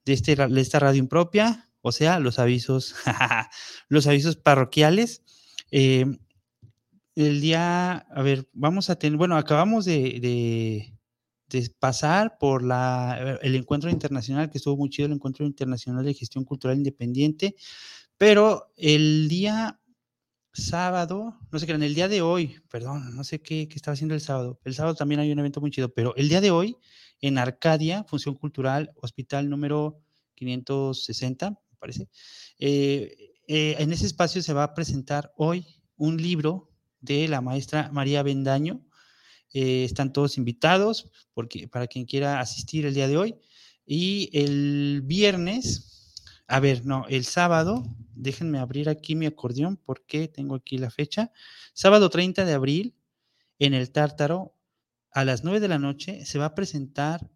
de, 0.04 0.12
este, 0.12 0.36
de 0.36 0.60
esta 0.60 0.78
radio 0.78 1.00
impropia 1.00 1.69
o 1.82 1.92
sea, 1.92 2.18
los 2.18 2.38
avisos, 2.38 2.94
los 3.88 4.06
avisos 4.06 4.36
parroquiales. 4.36 5.22
Eh, 5.70 6.06
el 7.14 7.40
día, 7.40 7.92
a 7.96 8.22
ver, 8.22 8.48
vamos 8.52 8.90
a 8.90 8.96
tener, 8.96 9.16
bueno, 9.18 9.36
acabamos 9.36 9.84
de, 9.84 10.94
pasar 11.78 12.38
por 12.38 12.62
la, 12.62 13.38
el 13.42 13.56
encuentro 13.56 13.90
internacional, 13.90 14.50
que 14.50 14.58
estuvo 14.58 14.76
muy 14.76 14.88
chido, 14.88 15.06
el 15.06 15.12
encuentro 15.12 15.44
internacional 15.44 16.04
de 16.04 16.14
gestión 16.14 16.44
cultural 16.44 16.76
independiente, 16.76 17.56
pero 18.16 18.72
el 18.76 19.28
día 19.28 19.80
sábado, 20.52 21.38
no 21.50 21.58
sé 21.58 21.66
qué, 21.66 21.72
en 21.72 21.82
el 21.82 21.94
día 21.94 22.08
de 22.08 22.22
hoy, 22.22 22.60
perdón, 22.70 23.16
no 23.16 23.24
sé 23.24 23.40
qué, 23.40 23.68
qué, 23.68 23.76
estaba 23.76 23.94
haciendo 23.94 24.14
el 24.14 24.20
sábado. 24.20 24.60
El 24.64 24.74
sábado 24.74 24.94
también 24.94 25.20
hay 25.20 25.32
un 25.32 25.38
evento 25.38 25.60
muy 25.60 25.70
chido, 25.70 25.92
pero 25.92 26.14
el 26.16 26.28
día 26.28 26.40
de 26.40 26.50
hoy, 26.50 26.76
en 27.20 27.38
Arcadia, 27.38 28.04
Función 28.04 28.34
Cultural, 28.34 28.92
Hospital 28.96 29.48
número 29.48 30.00
560, 30.34 31.50
me 31.50 31.56
parece, 31.80 32.08
eh, 32.58 33.32
eh, 33.48 33.76
en 33.78 33.92
ese 33.92 34.06
espacio 34.06 34.42
se 34.42 34.52
va 34.52 34.62
a 34.62 34.74
presentar 34.74 35.32
hoy 35.36 35.66
un 35.96 36.16
libro 36.18 36.70
de 37.00 37.26
la 37.26 37.40
maestra 37.40 37.90
María 37.92 38.22
Bendaño. 38.22 38.86
Eh, 39.52 39.82
están 39.84 40.12
todos 40.12 40.38
invitados 40.38 41.10
porque, 41.34 41.66
para 41.66 41.88
quien 41.88 42.04
quiera 42.04 42.38
asistir 42.38 42.86
el 42.86 42.94
día 42.94 43.08
de 43.08 43.16
hoy. 43.16 43.34
Y 43.84 44.30
el 44.32 45.02
viernes, 45.04 46.14
a 46.46 46.60
ver, 46.60 46.86
no, 46.86 47.06
el 47.08 47.24
sábado, 47.24 47.82
déjenme 48.14 48.58
abrir 48.58 48.88
aquí 48.88 49.16
mi 49.16 49.26
acordeón 49.26 49.76
porque 49.76 50.28
tengo 50.28 50.54
aquí 50.54 50.78
la 50.78 50.90
fecha. 50.90 51.32
Sábado 51.72 52.08
30 52.10 52.44
de 52.44 52.52
abril, 52.52 52.94
en 53.58 53.74
el 53.74 53.90
Tártaro, 53.90 54.54
a 55.10 55.24
las 55.24 55.42
9 55.42 55.58
de 55.58 55.68
la 55.68 55.78
noche, 55.78 56.24
se 56.24 56.38
va 56.38 56.46
a 56.46 56.54
presentar 56.54 57.28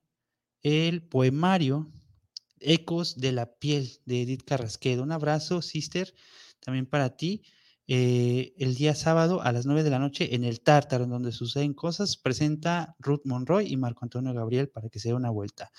el 0.62 1.02
poemario 1.02 1.90
Ecos 2.64 3.16
de 3.16 3.32
la 3.32 3.54
piel 3.54 4.00
de 4.06 4.22
Edith 4.22 4.44
Carrasquedo. 4.44 5.02
Un 5.02 5.12
abrazo, 5.12 5.62
sister, 5.62 6.14
también 6.60 6.86
para 6.86 7.16
ti. 7.16 7.42
Eh, 7.86 8.54
el 8.56 8.76
día 8.76 8.94
sábado 8.94 9.42
a 9.42 9.52
las 9.52 9.66
9 9.66 9.82
de 9.82 9.90
la 9.90 9.98
noche 9.98 10.34
en 10.34 10.44
el 10.44 10.62
Tártaro, 10.62 11.04
en 11.04 11.10
donde 11.10 11.32
suceden 11.32 11.74
cosas, 11.74 12.16
presenta 12.16 12.96
Ruth 12.98 13.20
Monroy 13.24 13.70
y 13.70 13.76
Marco 13.76 14.06
Antonio 14.06 14.32
Gabriel 14.32 14.70
para 14.70 14.88
que 14.88 14.98
se 14.98 15.08
dé 15.08 15.14
una 15.14 15.28
vuelta. 15.28 15.70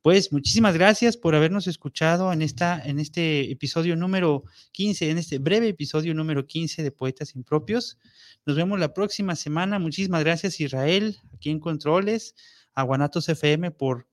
Pues 0.00 0.32
muchísimas 0.32 0.74
gracias 0.74 1.16
por 1.16 1.34
habernos 1.34 1.66
escuchado 1.66 2.32
en, 2.32 2.42
esta, 2.42 2.80
en 2.80 3.00
este 3.00 3.50
episodio 3.50 3.96
número 3.96 4.44
15, 4.70 5.10
en 5.10 5.18
este 5.18 5.38
breve 5.38 5.68
episodio 5.68 6.14
número 6.14 6.46
15 6.46 6.84
de 6.84 6.92
Poetas 6.92 7.34
Impropios. 7.34 7.98
Nos 8.46 8.54
vemos 8.54 8.78
la 8.78 8.94
próxima 8.94 9.34
semana. 9.34 9.80
Muchísimas 9.80 10.22
gracias 10.22 10.60
Israel, 10.60 11.18
aquí 11.34 11.50
en 11.50 11.58
Controles, 11.58 12.36
a 12.72 12.84
Guanatos 12.84 13.28
FM 13.28 13.72
por, 13.72 14.06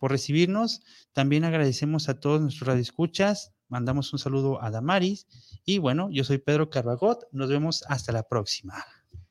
por 0.00 0.10
recibirnos. 0.10 0.80
También 1.12 1.44
agradecemos 1.44 2.08
a 2.08 2.18
todos 2.18 2.40
nuestros 2.40 2.66
radioescuchas. 2.66 3.52
Mandamos 3.68 4.12
un 4.12 4.18
saludo 4.18 4.60
a 4.60 4.72
Damaris 4.72 5.28
y 5.64 5.78
bueno, 5.78 6.08
yo 6.10 6.24
soy 6.24 6.38
Pedro 6.38 6.70
Carbagot. 6.70 7.28
Nos 7.30 7.48
vemos 7.48 7.84
hasta 7.86 8.10
la 8.10 8.24
próxima. 8.24 8.84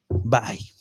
Bye. 0.07 0.78